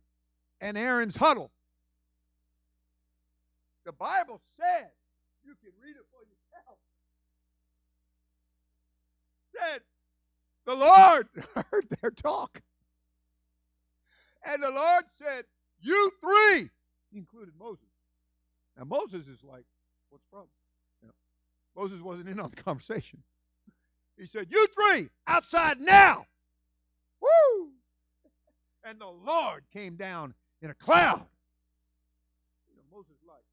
and 0.60 0.76
Aaron's 0.78 1.16
huddle. 1.16 1.50
The 3.86 3.92
Bible 3.92 4.40
said, 4.58 4.90
you 5.44 5.54
can 5.62 5.72
read 5.82 5.96
it 5.96 6.06
for 6.10 6.22
yourself. 6.22 6.78
Said, 9.56 9.82
the 10.66 10.74
Lord 10.74 11.28
heard 11.72 11.86
their 12.00 12.10
talk. 12.10 12.60
And 14.44 14.62
the 14.62 14.70
Lord 14.70 15.04
said, 15.18 15.44
You 15.80 16.12
three, 16.22 16.70
he 17.10 17.18
included 17.18 17.54
Moses. 17.58 17.84
Now, 18.76 18.84
Moses 18.84 19.26
is 19.26 19.42
like, 19.42 19.64
What's 20.08 20.24
the 20.24 20.30
problem? 20.30 20.50
You 21.02 21.08
know, 21.08 21.14
Moses 21.82 22.00
wasn't 22.00 22.28
in 22.28 22.40
on 22.40 22.50
the 22.50 22.62
conversation. 22.62 23.22
He 24.16 24.26
said, 24.26 24.48
You 24.50 24.66
three, 24.76 25.08
outside 25.26 25.80
now. 25.80 26.26
Woo! 27.20 27.70
And 28.84 29.00
the 29.00 29.06
Lord 29.06 29.64
came 29.72 29.96
down 29.96 30.34
in 30.62 30.70
a 30.70 30.74
cloud. 30.74 31.26
You 32.68 32.76
know, 32.76 32.82
Moses 32.96 33.16
like, 33.26 33.44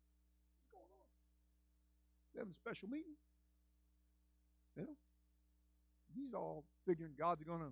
what's 0.56 0.72
going 0.72 0.84
on? 0.84 1.06
They 2.34 2.40
having 2.40 2.54
a 2.54 2.60
special 2.60 2.88
meeting? 2.90 3.16
You 4.76 4.84
know? 4.84 4.96
He's 6.16 6.34
all 6.34 6.64
figuring 6.88 7.14
God's 7.18 7.44
gonna, 7.44 7.70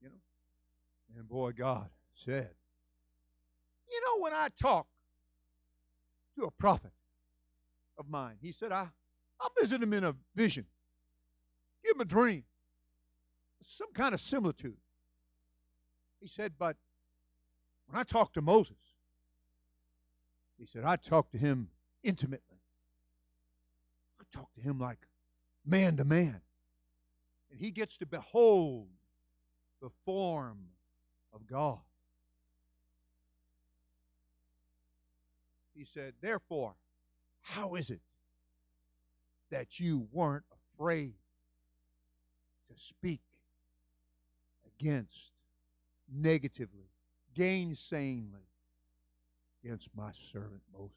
you 0.00 0.08
know. 0.08 1.18
And 1.18 1.28
boy, 1.28 1.52
God 1.52 1.88
said, 2.14 2.50
You 3.90 4.00
know, 4.06 4.22
when 4.22 4.32
I 4.32 4.48
talk 4.60 4.86
to 6.38 6.44
a 6.44 6.50
prophet 6.50 6.92
of 7.98 8.08
mine, 8.08 8.36
he 8.40 8.52
said, 8.52 8.72
I 8.72 8.88
I'll 9.40 9.52
visit 9.60 9.82
him 9.82 9.92
in 9.92 10.04
a 10.04 10.14
vision. 10.34 10.64
Give 11.84 11.96
him 11.96 12.00
a 12.00 12.04
dream. 12.06 12.44
Some 13.78 13.92
kind 13.92 14.14
of 14.14 14.20
similitude. 14.20 14.76
He 16.24 16.28
said, 16.28 16.54
but 16.58 16.78
when 17.86 18.00
I 18.00 18.02
talked 18.02 18.32
to 18.32 18.40
Moses, 18.40 18.78
he 20.58 20.64
said, 20.64 20.82
I 20.82 20.96
talked 20.96 21.32
to 21.32 21.38
him 21.38 21.68
intimately. 22.02 22.62
I 24.18 24.24
talked 24.34 24.54
to 24.54 24.62
him 24.62 24.78
like 24.78 24.96
man 25.66 25.98
to 25.98 26.04
man. 26.06 26.40
And 27.50 27.60
he 27.60 27.70
gets 27.70 27.98
to 27.98 28.06
behold 28.06 28.88
the 29.82 29.90
form 30.06 30.60
of 31.34 31.46
God. 31.46 31.80
He 35.74 35.84
said, 35.84 36.14
Therefore, 36.22 36.74
how 37.42 37.74
is 37.74 37.90
it 37.90 38.00
that 39.50 39.78
you 39.78 40.08
weren't 40.10 40.44
afraid 40.78 41.12
to 42.70 42.82
speak 42.82 43.20
against 44.80 45.33
negatively, 46.12 46.90
gainsayingly 47.34 48.46
against 49.62 49.88
my 49.96 50.10
servant 50.32 50.62
Moses? 50.72 50.92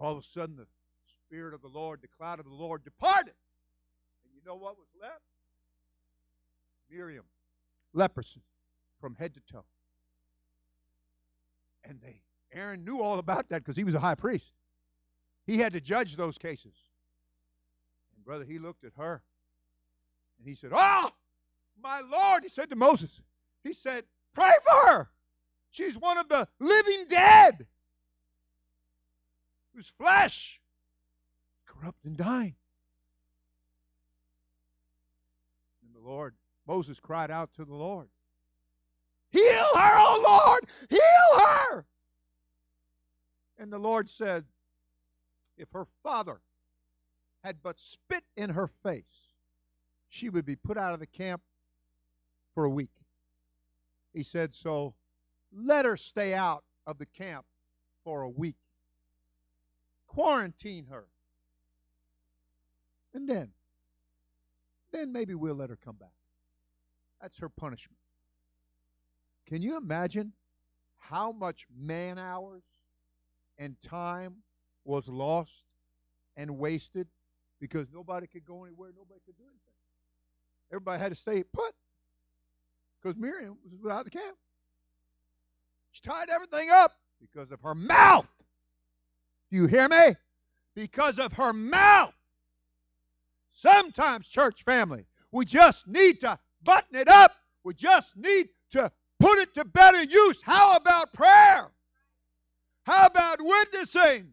All 0.00 0.12
of 0.12 0.18
a 0.18 0.22
sudden, 0.22 0.56
the 0.56 0.66
Spirit 1.26 1.54
of 1.54 1.60
the 1.60 1.68
Lord, 1.68 2.00
the 2.00 2.08
cloud 2.08 2.38
of 2.38 2.46
the 2.46 2.54
Lord 2.54 2.84
departed. 2.84 3.34
And 4.24 4.32
you 4.34 4.40
know 4.46 4.54
what 4.54 4.78
was 4.78 4.88
left? 5.00 5.22
Miriam, 6.90 7.24
leprosy 7.92 8.42
from 9.00 9.14
head 9.14 9.34
to 9.34 9.40
toe. 9.52 9.64
And 11.84 12.00
they 12.00 12.22
Aaron 12.52 12.84
knew 12.84 13.00
all 13.00 13.18
about 13.18 13.48
that 13.48 13.58
because 13.58 13.76
he 13.76 13.84
was 13.84 13.94
a 13.94 14.00
high 14.00 14.14
priest. 14.14 14.52
He 15.46 15.58
had 15.58 15.72
to 15.74 15.80
judge 15.80 16.16
those 16.16 16.38
cases. 16.38 16.74
And 18.14 18.24
brother, 18.24 18.44
he 18.44 18.58
looked 18.58 18.84
at 18.84 18.92
her 18.96 19.22
and 20.38 20.48
he 20.48 20.54
said, 20.54 20.70
Oh, 20.72 21.10
my 21.82 22.00
Lord, 22.00 22.42
he 22.42 22.48
said 22.48 22.70
to 22.70 22.76
Moses, 22.76 23.10
he 23.64 23.72
said, 23.72 24.04
Pray 24.34 24.52
for 24.64 24.88
her. 24.88 25.10
She's 25.70 25.96
one 25.96 26.18
of 26.18 26.28
the 26.28 26.48
living 26.58 27.04
dead 27.08 27.66
whose 29.74 29.92
flesh 29.98 30.60
corrupt 31.66 32.04
and 32.04 32.16
dying. 32.16 32.54
And 35.84 35.94
the 35.94 36.08
Lord, 36.08 36.34
Moses 36.66 36.98
cried 37.00 37.30
out 37.30 37.50
to 37.54 37.64
the 37.64 37.74
Lord, 37.74 38.08
Heal 39.30 39.76
her, 39.76 39.98
O 39.98 40.22
Lord! 40.26 40.66
Heal 40.88 41.46
her! 41.46 41.86
And 43.58 43.72
the 43.72 43.78
Lord 43.78 44.08
said, 44.08 44.44
If 45.56 45.68
her 45.72 45.86
father 46.02 46.40
had 47.44 47.62
but 47.62 47.78
spit 47.78 48.24
in 48.36 48.50
her 48.50 48.68
face, 48.82 49.04
she 50.08 50.28
would 50.30 50.46
be 50.46 50.56
put 50.56 50.78
out 50.78 50.94
of 50.94 51.00
the 51.00 51.06
camp 51.06 51.42
for 52.58 52.64
a 52.64 52.70
week. 52.70 52.90
He 54.12 54.24
said, 54.24 54.52
So 54.52 54.96
let 55.52 55.84
her 55.84 55.96
stay 55.96 56.34
out 56.34 56.64
of 56.88 56.98
the 56.98 57.06
camp 57.06 57.46
for 58.02 58.22
a 58.22 58.28
week. 58.28 58.56
Quarantine 60.08 60.86
her. 60.90 61.04
And 63.14 63.28
then, 63.28 63.50
then 64.90 65.12
maybe 65.12 65.36
we'll 65.36 65.54
let 65.54 65.70
her 65.70 65.78
come 65.84 65.94
back. 66.00 66.16
That's 67.22 67.38
her 67.38 67.48
punishment. 67.48 68.00
Can 69.46 69.62
you 69.62 69.76
imagine 69.76 70.32
how 70.96 71.30
much 71.30 71.64
man 71.72 72.18
hours 72.18 72.64
and 73.56 73.80
time 73.80 74.38
was 74.84 75.06
lost 75.06 75.62
and 76.36 76.58
wasted 76.58 77.06
because 77.60 77.86
nobody 77.94 78.26
could 78.26 78.44
go 78.44 78.64
anywhere, 78.64 78.90
nobody 78.96 79.20
could 79.24 79.36
do 79.36 79.44
anything. 79.44 79.74
Everybody 80.72 81.00
had 81.00 81.12
to 81.12 81.16
stay 81.16 81.44
put 81.44 81.72
because 83.02 83.16
Miriam 83.16 83.56
was 83.64 83.80
without 83.82 84.04
the 84.04 84.10
camp. 84.10 84.36
She 85.92 86.00
tied 86.02 86.30
everything 86.30 86.70
up 86.70 86.92
because 87.20 87.50
of 87.50 87.60
her 87.62 87.74
mouth. 87.74 88.26
Do 89.50 89.56
you 89.56 89.66
hear 89.66 89.88
me? 89.88 90.14
Because 90.74 91.18
of 91.18 91.32
her 91.34 91.52
mouth. 91.52 92.14
Sometimes, 93.50 94.28
church 94.28 94.62
family, 94.64 95.04
we 95.32 95.44
just 95.44 95.88
need 95.88 96.20
to 96.20 96.38
button 96.62 96.96
it 96.96 97.08
up. 97.08 97.32
We 97.64 97.74
just 97.74 98.16
need 98.16 98.48
to 98.72 98.92
put 99.18 99.38
it 99.38 99.54
to 99.54 99.64
better 99.64 100.02
use. 100.02 100.40
How 100.42 100.76
about 100.76 101.12
prayer? 101.12 101.68
How 102.84 103.06
about 103.06 103.38
witnessing? 103.40 104.28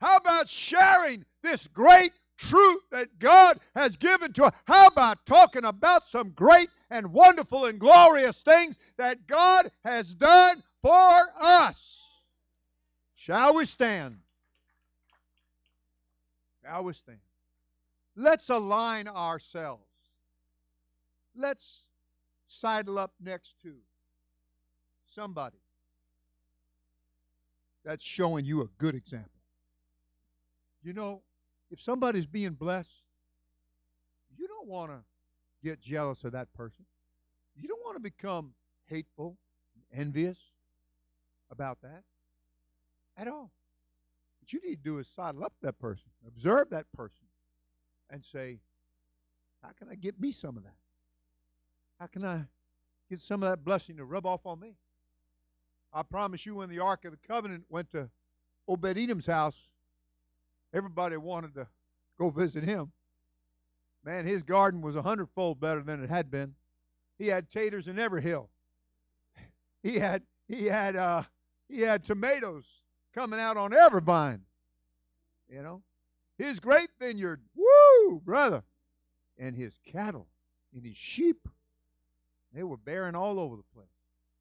How 0.00 0.16
about 0.16 0.48
sharing 0.48 1.24
this 1.42 1.66
great 1.68 2.12
truth 2.48 2.82
that 2.90 3.18
God 3.18 3.58
has 3.74 3.96
given 3.96 4.32
to 4.34 4.44
us? 4.44 4.54
How 4.66 4.86
about 4.86 5.24
talking 5.26 5.64
about 5.64 6.06
some 6.08 6.30
great 6.30 6.68
and 6.90 7.12
wonderful 7.12 7.66
and 7.66 7.78
glorious 7.78 8.40
things 8.42 8.76
that 8.96 9.26
God 9.26 9.70
has 9.84 10.14
done 10.14 10.62
for 10.82 11.20
us? 11.40 12.00
Shall 13.16 13.54
we 13.54 13.64
stand? 13.64 14.18
Shall 16.62 16.84
we 16.84 16.92
stand? 16.94 17.18
Let's 18.16 18.48
align 18.48 19.08
ourselves. 19.08 19.82
Let's 21.36 21.82
sidle 22.46 22.98
up 22.98 23.12
next 23.20 23.54
to 23.62 23.74
somebody 25.14 25.58
that's 27.84 28.04
showing 28.04 28.44
you 28.44 28.62
a 28.62 28.68
good 28.78 28.94
example. 28.94 29.30
You 30.82 30.92
know, 30.92 31.22
if 31.70 31.80
somebody's 31.80 32.26
being 32.26 32.52
blessed, 32.52 33.02
you 34.36 34.46
don't 34.46 34.68
want 34.68 34.90
to 34.90 34.98
get 35.62 35.80
jealous 35.80 36.24
of 36.24 36.32
that 36.32 36.52
person. 36.54 36.84
You 37.56 37.68
don't 37.68 37.82
want 37.84 37.96
to 37.96 38.02
become 38.02 38.52
hateful, 38.86 39.36
envious 39.92 40.38
about 41.50 41.78
that 41.82 42.02
at 43.16 43.28
all. 43.28 43.50
What 44.40 44.52
you 44.52 44.60
need 44.68 44.76
to 44.76 44.82
do 44.82 44.98
is 44.98 45.06
sidle 45.14 45.44
up 45.44 45.54
that 45.62 45.78
person, 45.78 46.10
observe 46.26 46.70
that 46.70 46.86
person, 46.92 47.26
and 48.10 48.22
say, 48.22 48.58
How 49.62 49.70
can 49.78 49.88
I 49.88 49.94
get 49.94 50.20
me 50.20 50.32
some 50.32 50.56
of 50.56 50.64
that? 50.64 50.76
How 51.98 52.06
can 52.06 52.24
I 52.24 52.44
get 53.08 53.20
some 53.20 53.42
of 53.42 53.48
that 53.48 53.64
blessing 53.64 53.96
to 53.96 54.04
rub 54.04 54.26
off 54.26 54.44
on 54.44 54.60
me? 54.60 54.74
I 55.92 56.02
promise 56.02 56.44
you, 56.44 56.56
when 56.56 56.68
the 56.68 56.80
Ark 56.80 57.04
of 57.04 57.12
the 57.12 57.18
Covenant 57.26 57.64
went 57.68 57.90
to 57.92 58.10
Obed 58.66 58.98
Edom's 58.98 59.26
house, 59.26 59.54
everybody 60.74 61.16
wanted 61.16 61.54
to 61.54 61.66
go 62.18 62.28
visit 62.30 62.64
him. 62.64 62.92
Man, 64.04 64.26
his 64.26 64.42
garden 64.42 64.82
was 64.82 64.96
a 64.96 65.02
hundredfold 65.02 65.60
better 65.60 65.80
than 65.80 66.04
it 66.04 66.10
had 66.10 66.30
been. 66.30 66.54
He 67.18 67.28
had 67.28 67.50
taters 67.50 67.88
in 67.88 67.98
every 67.98 68.20
hill. 68.20 68.50
He 69.82 69.98
had 69.98 70.22
he 70.48 70.66
had 70.66 70.96
uh, 70.96 71.22
he 71.68 71.80
had 71.80 72.04
tomatoes 72.04 72.64
coming 73.14 73.40
out 73.40 73.56
on 73.56 73.74
every 73.74 74.02
vine. 74.02 74.42
You 75.48 75.62
know, 75.62 75.82
his 76.36 76.58
grape 76.58 76.90
vineyard, 76.98 77.40
woo, 77.54 78.20
brother, 78.24 78.62
and 79.38 79.54
his 79.54 79.72
cattle 79.86 80.26
and 80.74 80.84
his 80.84 80.96
sheep, 80.96 81.48
they 82.52 82.62
were 82.62 82.76
bearing 82.76 83.14
all 83.14 83.38
over 83.38 83.56
the 83.56 83.62
place 83.74 83.86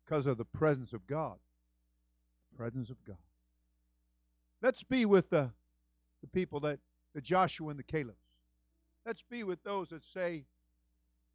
because 0.04 0.26
of 0.26 0.38
the 0.38 0.46
presence 0.46 0.94
of 0.94 1.06
God. 1.08 1.38
Presence 2.58 2.90
of 2.90 3.04
God. 3.06 3.18
Let's 4.62 4.84
be 4.84 5.06
with 5.06 5.30
the, 5.30 5.52
the 6.24 6.28
people 6.30 6.60
that 6.62 6.80
the 7.14 7.22
Joshua 7.22 7.70
and 7.70 7.78
the 7.78 7.84
Calebs. 7.84 8.16
Let's 9.06 9.24
be 9.30 9.44
with 9.44 9.62
those 9.64 9.90
that 9.90 10.04
say, 10.04 10.46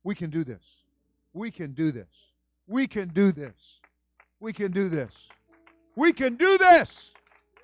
we 0.02 0.16
can 0.16 0.30
do 0.30 0.42
this. 0.42 0.64
We 1.32 1.52
can 1.52 1.72
do 1.72 1.92
this. 1.92 2.08
We 2.66 2.88
can 2.88 3.08
do 3.08 3.30
this. 3.30 3.80
We 4.40 4.52
can 4.52 4.72
do 4.72 4.88
this. 4.88 5.12
We 5.94 6.12
can 6.12 6.34
do 6.34 6.58
this. 6.58 7.12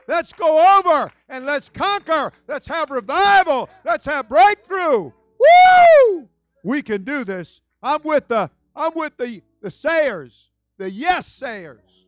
Let's 0.06 0.32
go 0.32 0.78
over 0.78 1.10
and 1.28 1.46
let's 1.46 1.68
conquer. 1.70 2.32
Let's 2.46 2.68
have 2.68 2.90
revival. 2.90 3.68
Let's 3.84 4.04
have 4.04 4.28
breakthrough. 4.28 5.10
Woo! 5.40 6.28
We 6.62 6.82
can 6.82 7.02
do 7.02 7.24
this. 7.24 7.60
I'm 7.82 8.00
with 8.04 8.28
the 8.28 8.50
I'm 8.76 8.92
with 8.94 9.16
the 9.16 9.42
the 9.62 9.70
sayers 9.70 10.50
the 10.78 10.90
yes 10.90 11.26
sayers, 11.26 12.06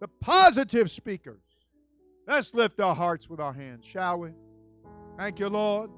the 0.00 0.08
positive 0.20 0.90
speakers. 0.90 1.40
Let's 2.26 2.54
lift 2.54 2.80
our 2.80 2.94
hearts 2.94 3.28
with 3.28 3.40
our 3.40 3.52
hands, 3.52 3.84
shall 3.84 4.18
we? 4.18 4.30
Thank 5.18 5.38
you, 5.38 5.48
Lord. 5.48 5.90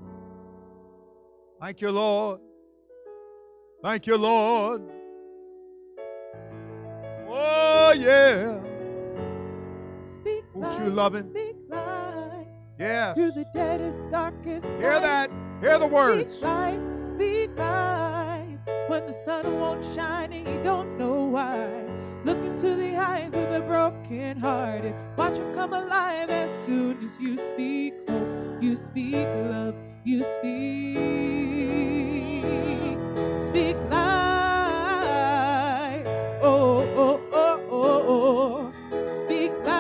Thank 1.61 1.81
you, 1.81 1.91
Lord. 1.91 2.41
Thank 3.83 4.07
you, 4.07 4.17
Lord. 4.17 4.83
Oh, 7.29 7.95
yeah. 7.97 8.61
Speak 10.21 10.45
Won't 10.55 10.83
you 10.85 10.91
love 10.91 11.15
him? 11.15 11.31
Speak 11.31 11.57
life 11.69 12.47
Yeah. 12.79 13.15
through 13.15 13.33
the 13.33 13.47
deadest, 13.55 13.99
darkest 14.11 14.65
Hear 14.65 15.01
that? 15.01 15.31
Hear 15.61 15.79
the 15.79 15.87
words. 15.87 16.33
Speak 16.33 16.43
life, 16.43 16.81
speak 17.15 17.51
life. 17.59 18.59
When 18.89 19.07
the 19.07 19.15
sun 19.25 19.59
won't 19.59 19.85
shine 19.95 20.33
and 20.33 20.47
you 20.47 20.63
don't 20.63 20.99
know 20.99 21.25
why. 21.25 21.69
Look 22.25 22.39
into 22.39 22.75
the 22.75 22.97
eyes 22.97 23.33
of 23.35 23.51
the 23.51 23.63
broken 23.67 24.39
hearted. 24.39 24.95
Watch 25.17 25.35
them 25.35 25.55
come 25.55 25.73
alive 25.73 26.31
as 26.31 26.51
soon 26.67 26.99
as 27.05 27.11
you 27.21 27.37
speak 27.53 27.95
hope. 28.09 28.34
You 28.61 28.77
speak 28.77 29.15
love. 29.15 29.75
You 30.05 30.25
speak. 30.25 30.97
Speak 33.49 33.77
life. 33.91 34.01
Oh, 36.43 36.83
oh, 36.97 37.21
oh, 37.33 37.61
oh, 37.71 38.03
oh. 38.09 38.73
Speak 39.25 39.53
life. 39.67 39.75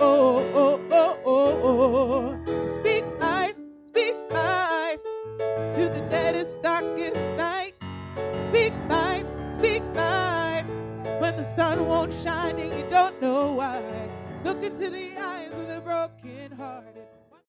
Oh, 0.00 0.38
oh, 0.54 0.80
oh, 0.92 1.18
oh, 1.24 1.60
oh. 1.64 2.36
Speak 2.80 3.04
life. 3.20 3.56
Speak 3.86 4.16
life. 4.30 5.00
To 5.76 5.88
the 5.94 6.02
deadest, 6.10 6.60
darkest 6.62 7.16
night. 7.38 7.74
Speak 8.50 8.74
life. 8.88 9.26
Speak 9.58 9.82
life. 9.94 10.66
When 11.20 11.36
the 11.36 11.44
sun 11.56 11.86
won't 11.86 12.12
shine 12.12 12.58
and 12.58 12.72
you 12.72 12.84
don't 12.90 13.20
know 13.22 13.52
why. 13.54 13.82
Look 14.44 14.62
into 14.62 14.90
the 14.90 15.13
brokenhearted. 15.84 17.13